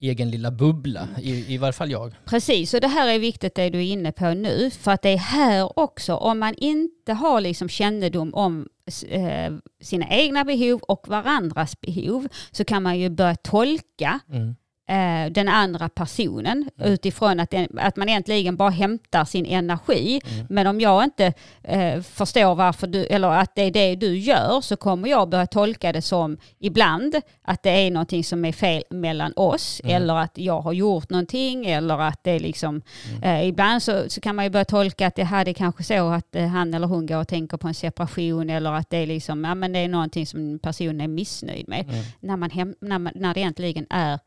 egen 0.00 0.30
lilla 0.30 0.50
bubbla. 0.50 1.08
I, 1.18 1.54
i 1.54 1.58
varje 1.58 1.72
fall 1.72 1.90
jag. 1.90 2.14
Precis, 2.24 2.74
och 2.74 2.80
det 2.80 2.88
här 2.88 3.08
är 3.08 3.18
viktigt 3.18 3.54
det 3.54 3.70
du 3.70 3.78
är 3.78 3.92
inne 3.92 4.12
på 4.12 4.34
nu. 4.34 4.70
För 4.70 4.90
att 4.90 5.02
det 5.02 5.08
är 5.08 5.18
här 5.18 5.78
också, 5.78 6.14
om 6.14 6.38
man 6.38 6.54
inte 6.54 7.12
har 7.12 7.40
liksom 7.40 7.68
kännedom 7.68 8.34
om 8.34 8.68
eh, 9.08 9.52
sina 9.80 10.08
egna 10.08 10.44
behov 10.44 10.80
och 10.80 11.08
varandras 11.08 11.80
behov 11.80 12.28
så 12.50 12.64
kan 12.64 12.82
man 12.82 12.98
ju 12.98 13.10
börja 13.10 13.34
tolka 13.34 14.20
Mm. 14.28 14.54
Eh, 14.90 15.32
den 15.32 15.48
andra 15.48 15.88
personen 15.88 16.70
utifrån 16.84 17.40
att, 17.40 17.50
den, 17.50 17.78
att 17.78 17.96
man 17.96 18.08
egentligen 18.08 18.56
bara 18.56 18.70
hämtar 18.70 19.24
sin 19.24 19.46
energi. 19.46 20.20
Men 20.48 20.66
om 20.66 20.80
jag 20.80 21.04
inte 21.04 21.32
eh, 21.62 22.00
förstår 22.02 22.54
varför 22.54 22.86
du, 22.86 23.04
eller 23.04 23.28
att 23.28 23.54
det 23.54 23.62
är 23.62 23.70
det 23.70 23.94
du 23.94 24.18
gör 24.18 24.60
så 24.60 24.76
kommer 24.76 25.08
jag 25.08 25.28
börja 25.28 25.46
tolka 25.46 25.92
det 25.92 26.02
som 26.02 26.38
ibland 26.58 27.20
att 27.42 27.62
det 27.62 27.70
är 27.70 27.90
någonting 27.90 28.24
som 28.24 28.44
är 28.44 28.52
fel 28.52 28.82
mellan 28.90 29.32
oss 29.36 29.80
eller 29.84 30.14
att 30.14 30.38
jag 30.38 30.60
har 30.60 30.72
gjort 30.72 31.10
någonting 31.10 31.66
eller 31.66 31.98
att 31.98 32.24
det 32.24 32.30
är 32.30 32.40
liksom 32.40 32.82
eh, 33.22 33.48
ibland 33.48 33.82
så, 33.82 34.04
så 34.08 34.20
kan 34.20 34.36
man 34.36 34.44
ju 34.44 34.50
börja 34.50 34.64
tolka 34.64 35.06
att 35.06 35.14
det 35.14 35.24
hade 35.24 35.54
kanske 35.54 35.84
så 35.84 36.08
att 36.08 36.36
eh, 36.36 36.46
han 36.46 36.74
eller 36.74 36.86
hon 36.86 37.06
går 37.06 37.16
och 37.16 37.28
tänker 37.28 37.56
på 37.56 37.68
en 37.68 37.74
separation 37.74 38.50
eller 38.50 38.72
att 38.72 38.90
det 38.90 38.96
är 38.96 39.06
liksom, 39.06 39.44
ja 39.44 39.54
men 39.54 39.72
det 39.72 39.78
är 39.78 39.88
någonting 39.88 40.26
som 40.26 40.58
personen 40.58 41.00
är 41.00 41.08
missnöjd 41.08 41.68
med. 41.68 41.84
När, 42.20 42.36
man 42.36 42.50
hem, 42.50 42.74
när, 42.80 42.98
man, 42.98 43.12
när 43.14 43.34
det 43.34 43.40
egentligen 43.40 43.86
är 43.90 44.18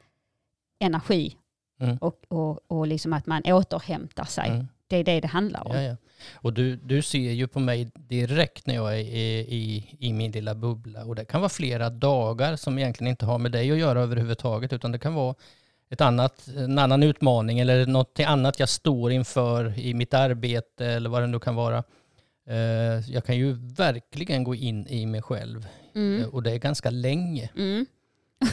energi 0.84 1.36
Mm. 1.80 1.98
och, 1.98 2.22
och, 2.28 2.60
och 2.72 2.88
liksom 2.88 3.13
att 3.13 3.26
man 3.28 3.41
återhämtar 3.46 4.26
sig. 4.26 4.50
Mm. 4.50 4.67
Det 4.88 4.98
är 4.98 5.04
det 5.04 5.19
det 5.19 5.28
handlar 5.28 5.67
om. 5.67 5.76
Ja, 5.76 5.82
ja. 5.82 5.96
Och 6.34 6.54
du, 6.54 6.76
du 6.76 7.02
ser 7.02 7.32
ju 7.32 7.48
på 7.48 7.60
mig 7.60 7.91
direkt 7.96 8.67
när 8.67 8.76
jag 8.76 8.93
är 8.93 9.00
i, 9.00 9.39
i, 9.39 9.96
i 10.00 10.13
min 10.13 10.32
lilla 10.32 10.56
bubbla. 10.56 11.06
Och 11.06 11.15
det 11.15 11.26
kan 11.26 11.41
vara 11.41 11.50
flera 11.50 11.89
dagar 11.89 12.56
som 12.56 12.78
egentligen 12.80 13.10
inte 13.12 13.26
har 13.26 13.38
med 13.39 13.52
dig 13.52 13.72
att 13.72 13.78
göra 13.78 14.02
överhuvudtaget. 14.02 14.74
Utan 14.74 14.91
det 14.91 15.00
kan 15.00 15.13
vara 15.13 15.36
ett 15.89 16.02
annat, 16.02 16.48
en 16.58 16.80
annan 16.80 17.04
utmaning 17.04 17.60
eller 17.60 17.86
något 17.86 18.19
annat 18.19 18.60
jag 18.60 18.69
står 18.69 19.12
inför 19.12 19.80
i 19.80 19.93
mitt 19.93 20.13
arbete 20.13 20.86
eller 20.86 21.10
vad 21.10 21.22
det 21.24 21.28
nu 21.28 21.39
kan 21.39 21.56
vara. 21.56 21.84
Eh, 22.48 22.56
Jag 23.12 23.26
kan 23.26 23.38
ju 23.38 23.54
verkligen 23.54 24.43
gå 24.43 24.56
in 24.56 24.88
i 24.88 25.06
mig 25.06 25.22
själv. 25.22 25.67
Mm. 25.96 26.22
Eh, 26.22 26.28
Och 26.28 26.43
det 26.43 26.52
är 26.52 26.58
ganska 26.60 26.89
länge. 26.89 27.50
Mm. 27.58 27.86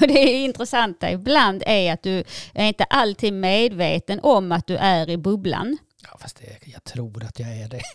Och 0.00 0.08
det 0.08 0.18
är 0.18 0.44
intressanta 0.44 1.10
ibland 1.10 1.62
är 1.66 1.92
att 1.92 2.02
du 2.02 2.24
är 2.54 2.66
inte 2.66 2.84
alltid 2.84 3.32
medveten 3.32 4.20
om 4.22 4.52
att 4.52 4.66
du 4.66 4.76
är 4.76 5.10
i 5.10 5.16
bubblan. 5.16 5.78
Ja, 6.02 6.18
fast 6.22 6.38
det, 6.40 6.70
jag 6.72 6.84
tror 6.84 7.24
att 7.24 7.38
jag 7.38 7.48
är 7.48 7.68
det. 7.68 7.80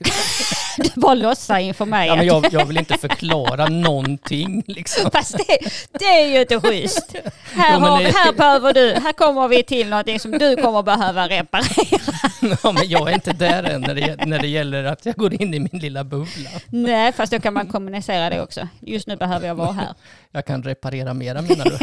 Du 0.77 1.01
bara 1.01 1.13
låtsar 1.13 1.57
inför 1.59 1.85
mig. 1.85 2.07
Ja, 2.07 2.15
men 2.15 2.25
jag, 2.25 2.45
jag 2.51 2.65
vill 2.65 2.77
inte 2.77 2.97
förklara 2.97 3.65
någonting 3.67 4.63
liksom. 4.67 5.11
Fast 5.11 5.37
det, 5.37 5.57
det 5.99 6.05
är 6.05 6.25
ju 6.27 6.39
inte 6.41 6.59
schysst. 6.61 7.15
Här, 7.53 7.73
Jo, 7.73 7.79
har, 7.79 8.03
det- 8.03 8.11
här 8.15 8.33
behöver 8.33 8.73
du, 8.73 8.93
här 9.03 9.13
kommer 9.13 9.47
vi 9.47 9.63
till 9.63 9.89
någonting 9.89 10.19
som 10.19 10.31
du 10.31 10.55
kommer 10.55 10.83
behöva 10.83 11.27
reparera. 11.29 11.99
Ja, 12.63 12.71
men 12.71 12.89
jag 12.89 13.09
är 13.09 13.13
inte 13.13 13.33
där 13.33 13.63
än 13.63 13.81
när 13.81 13.95
det, 13.95 14.25
när 14.25 14.39
det 14.39 14.47
gäller 14.47 14.83
att 14.83 15.05
jag 15.05 15.15
går 15.15 15.41
in 15.41 15.53
i 15.53 15.59
min 15.59 15.79
lilla 15.81 16.03
bubbla. 16.03 16.49
Nej, 16.67 17.11
fast 17.13 17.31
då 17.31 17.39
kan 17.39 17.53
man 17.53 17.67
kommunicera 17.67 18.29
det 18.29 18.41
också. 18.41 18.67
Just 18.79 19.07
nu 19.07 19.15
behöver 19.15 19.47
jag 19.47 19.55
vara 19.55 19.71
här. 19.71 19.93
Jag 20.35 20.45
kan 20.45 20.63
reparera 20.63 21.13
mera 21.13 21.41
menar 21.41 21.65
du? 21.65 21.77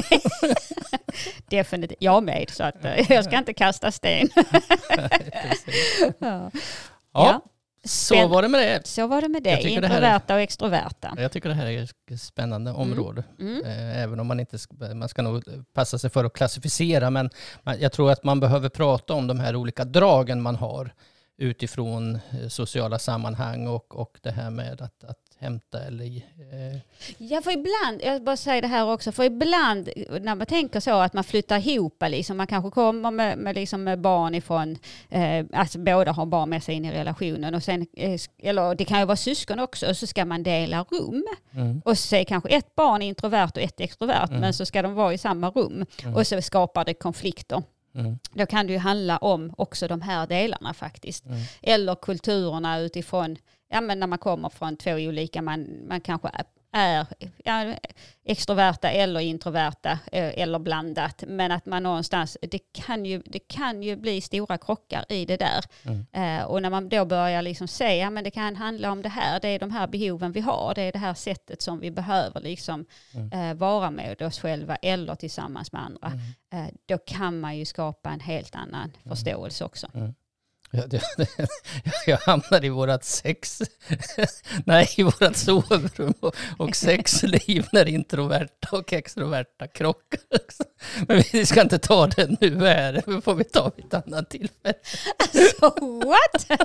Definitivt. 1.57 1.99
Jag 2.01 2.23
med, 2.25 2.51
så 2.51 2.63
att 2.65 2.85
eh, 2.85 3.13
jag 3.13 3.25
ska 3.25 3.39
inte 3.39 3.53
kasta 3.55 3.91
sten. 3.93 4.29
Ja. 6.19 6.51
Ja, 7.13 7.41
så 7.85 8.29
var 8.29 8.43
det 8.43 8.49
med 8.49 8.61
det. 8.61 8.87
Så 8.87 9.07
var 9.07 9.21
det 9.23 9.29
med 9.29 9.43
det. 9.43 9.57
tycker 9.57 9.69
det 9.81 9.87
är- 9.87 9.91
Introverta 9.91 10.35
och 10.35 10.41
extroverta. 10.41 11.15
Jag 11.19 11.33
tycker 11.33 11.49
det 11.49 11.55
här 11.55 11.67
är 11.67 11.83
ett 11.83 12.21
spännande 12.21 12.73
område. 12.73 13.25
Mm. 13.41 13.65
Eh, 13.65 14.03
Även 14.03 14.21
om 14.21 14.27
man 14.27 14.41
inte 14.41 14.59
man 14.95 15.09
ska 15.09 15.23
nog 15.23 15.43
passa 15.75 15.99
sig 15.99 16.11
för 16.11 16.25
att 16.25 16.33
klassificera. 16.33 17.11
Men 17.11 17.31
jag 17.79 17.93
tror 17.93 18.11
att 18.11 18.25
man 18.25 18.41
behöver 18.41 18.69
prata 18.69 19.15
om 19.15 19.27
de 19.27 19.41
här 19.41 19.57
olika 19.57 19.85
dragen 19.85 20.43
man 20.43 20.57
har 20.57 20.95
utifrån 21.39 22.15
eh, 22.15 22.49
sociala 22.49 22.99
sammanhang 22.99 23.67
och, 23.67 23.97
och 24.01 24.19
det 24.23 24.31
här 24.31 24.51
med 24.51 24.81
att, 24.83 25.05
att 25.05 25.19
hämta 25.43 25.81
eller 25.85 26.07
eh, 26.07 26.79
Ja, 27.19 27.41
för 27.43 27.51
ibland, 27.51 28.01
jag 28.03 28.25
bara 28.25 28.37
säger 28.37 28.63
det 28.63 28.69
här 28.69 28.93
också, 28.93 29.13
för 29.13 29.25
ibland 29.25 29.89
när 30.21 30.35
man 30.35 30.47
tänker 30.47 30.81
så 30.81 30.91
att 31.01 31.13
man 31.13 31.25
flyttar 31.25 31.69
ihop, 31.69 32.03
liksom, 32.09 32.37
man 32.37 32.47
kanske 32.47 32.71
kommer 32.71 33.11
med, 33.11 33.39
med, 33.39 33.55
liksom 33.55 33.85
med 33.85 34.01
barn 34.01 34.35
ifrån, 34.35 34.79
eh, 35.11 35.45
alltså 35.53 35.79
båda 35.79 36.13
har 36.13 36.27
barn 36.27 36.51
med 36.51 36.63
sig 36.63 36.75
in 36.75 36.85
i 36.85 36.93
relationen 36.93 37.55
och 37.55 37.63
sen, 37.63 37.87
eh, 37.97 38.21
eller 38.43 38.75
det 38.75 38.85
kan 38.85 38.99
ju 39.01 39.05
vara 39.07 39.17
syskon 39.17 39.59
också, 39.59 39.87
och 39.87 39.97
så 39.97 40.07
ska 40.07 40.25
man 40.25 40.43
dela 40.43 40.85
rum. 40.91 41.25
mm, 41.55 41.83
Och 41.85 41.99
så 41.99 42.17
är 42.17 42.25
kanske 42.25 42.49
ett 42.49 42.75
barn 42.75 43.03
introvert 43.03 43.51
och 43.55 43.63
ett 43.63 43.81
extrovert, 43.81 44.29
men 44.31 44.55
så 44.55 44.67
ska 44.67 44.83
de 44.83 44.95
vara 44.95 45.15
i 45.15 45.19
samma 45.19 45.51
rum. 45.51 45.87
Och 46.15 46.27
så 46.27 46.43
skapar 46.43 46.85
det 46.85 46.95
konflikter. 46.95 47.63
Mm, 47.95 48.19
Då 48.33 48.47
kan 48.47 48.67
det 48.67 48.73
ju 48.73 48.79
handla 48.79 49.19
om 49.19 49.55
också 49.57 49.89
de 49.89 50.01
här 50.01 50.27
delarna 50.27 50.75
faktiskt. 50.75 51.27
Mm. 51.27 51.39
Eller 51.63 51.95
kulturerna 51.95 52.81
utifrån, 52.81 53.37
ja 53.69 53.81
men 53.81 54.01
när 54.01 54.07
man 54.07 54.19
kommer 54.19 54.49
från 54.49 54.77
två 54.77 54.93
olika, 54.93 55.43
man, 55.43 55.67
man 55.89 56.01
kanske 56.01 56.29
är 56.73 57.07
ja, 57.45 57.75
extroverta 58.25 58.91
eller 58.91 59.21
introverta 59.21 59.91
eh, 60.13 60.43
eller 60.43 60.59
blandat. 60.59 61.25
Men 61.27 61.53
att 61.53 61.67
man 61.67 61.83
någonstans, 61.83 62.39
det 62.43 62.59
kan 62.73 63.05
ju, 63.05 63.23
det 63.27 63.39
kan 63.39 63.83
ju 63.83 63.97
bli 63.97 64.21
stora 64.21 64.59
krockar 64.59 65.05
i 65.09 65.25
det 65.25 65.37
där. 65.37 65.65
Mm. 65.83 66.07
Eh, 66.13 66.45
och 66.45 66.63
när 66.63 66.71
man 66.71 66.89
då 66.89 67.05
börjar 67.05 67.43
liksom 67.43 67.69
säga, 67.69 68.05
ja 68.05 68.11
men 68.11 68.25
det 68.25 68.31
kan 68.31 68.57
handla 68.57 68.93
om 68.93 69.03
det 69.03 69.09
här, 69.09 69.41
det 69.41 69.49
är 69.49 69.59
de 69.59 69.71
här 69.71 69.87
behoven 69.87 70.33
vi 70.33 70.41
har, 70.41 70.75
det 70.75 70.83
är 70.83 70.93
det 70.93 70.99
här 70.99 71.15
sättet 71.15 71.63
som 71.63 71.81
vi 71.81 71.91
behöver 71.91 72.41
liksom 72.41 72.87
eh, 73.33 73.55
vara 73.55 73.91
med 73.91 74.23
oss 74.23 74.41
själva 74.41 74.77
eller 74.77 75.15
tillsammans 75.15 75.73
med 75.73 75.83
andra. 75.83 76.13
Eh, 76.53 76.75
då 76.87 76.99
kan 76.99 77.41
man 77.41 77.57
ju 77.57 77.65
skapa 77.65 78.11
en 78.11 78.21
helt 78.21 78.55
annan 78.55 78.93
förståelse 79.09 79.65
också. 79.65 79.87
Ja, 80.75 80.83
det, 80.87 81.03
det, 81.17 81.49
jag 82.07 82.17
hamnade 82.17 82.67
i 82.67 82.71
vårat 82.71 83.05
sex, 83.05 83.63
nej 84.65 84.89
i 84.97 85.03
vårat 85.03 85.37
sovrum 85.37 86.15
och, 86.21 86.37
och 86.59 86.77
sexliv 86.77 87.67
när 87.73 87.89
introverta 87.89 88.77
och 88.77 88.93
extroverta 88.93 89.67
krockar. 89.67 90.21
Men 91.09 91.23
vi 91.33 91.47
ska 91.47 91.61
inte 91.61 91.79
ta 91.79 92.07
det 92.07 92.41
nu 92.41 92.67
här, 92.67 92.93
det 92.93 93.21
får 93.23 93.35
vi 93.35 93.45
ta 93.45 93.71
vid 93.77 93.85
ett 93.85 93.95
annat 93.95 94.31
tillfälle. 94.31 94.75
Så 95.61 95.69
what? 96.05 96.61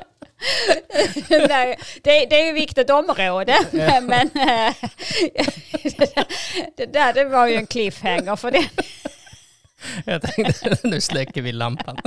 Nej, 1.30 1.80
det, 2.04 2.26
det 2.26 2.42
är 2.42 2.44
ju 2.44 2.50
ett 2.50 2.56
viktigt 2.56 2.90
område, 2.90 3.58
men, 3.72 4.06
men 4.06 4.28
eh, 4.28 4.74
det 6.78 6.86
där 6.86 7.14
det 7.14 7.26
var 7.26 7.48
ju 7.48 7.56
en 7.56 7.68
cliffhanger 7.68 8.36
för 8.36 8.52
det. 8.52 8.70
Jag 10.06 10.22
tänkte, 10.22 10.78
nu 10.84 11.02
släcker 11.02 11.42
vi 11.42 11.52
lampan. 11.52 11.98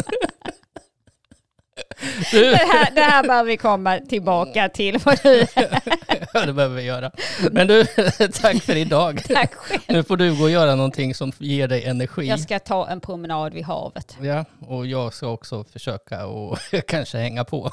Du, 2.33 2.51
Det 2.51 2.57
här, 2.57 2.90
det 2.95 3.01
här 3.01 3.23
behöver 3.23 3.51
vi 3.51 3.57
komma 3.57 3.99
tillbaka 4.09 4.69
till. 4.69 4.99
För 4.99 5.19
du, 5.23 5.47
ja, 6.35 6.47
det 6.47 6.53
behöver 6.53 6.77
vi 6.77 6.83
göra. 6.83 7.11
Men 7.51 7.66
du, 7.66 7.85
tack 8.40 8.62
för 8.62 8.77
idag. 8.77 9.23
tack 9.29 9.55
själv. 9.55 9.81
Nu 9.88 10.03
får 10.03 10.16
du 10.16 10.37
gå 10.37 10.45
och 10.45 10.51
göra 10.51 10.75
någonting 10.75 11.14
som 11.14 11.33
ger 11.38 11.69
dig 11.69 11.85
energi. 11.85 12.27
Jag 12.27 12.40
ska 12.40 12.59
ta 12.59 12.88
en 12.88 13.01
promenad 13.01 13.55
vid 13.55 13.64
havet. 13.64 14.16
Ja, 14.23 14.45
och 14.66 14.87
jag 14.87 15.14
ska 15.14 15.27
också 15.29 15.64
försöka 15.64 16.27
och 16.27 16.59
kanske 16.87 17.19
hänga 17.19 17.45
på. 17.45 17.71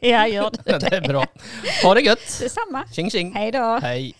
Jag 0.00 0.30
gör 0.30 0.50
det. 0.64 0.78
Det 0.78 0.96
är 0.96 1.00
bra. 1.08 1.26
Ha 1.82 1.94
det 1.94 2.00
gött! 2.00 2.38
Detsamma. 2.40 2.84
Tjing 2.92 3.10
tjing! 3.10 3.32
Hej 3.34 3.52
då. 3.52 3.78
Hej! 3.82 4.14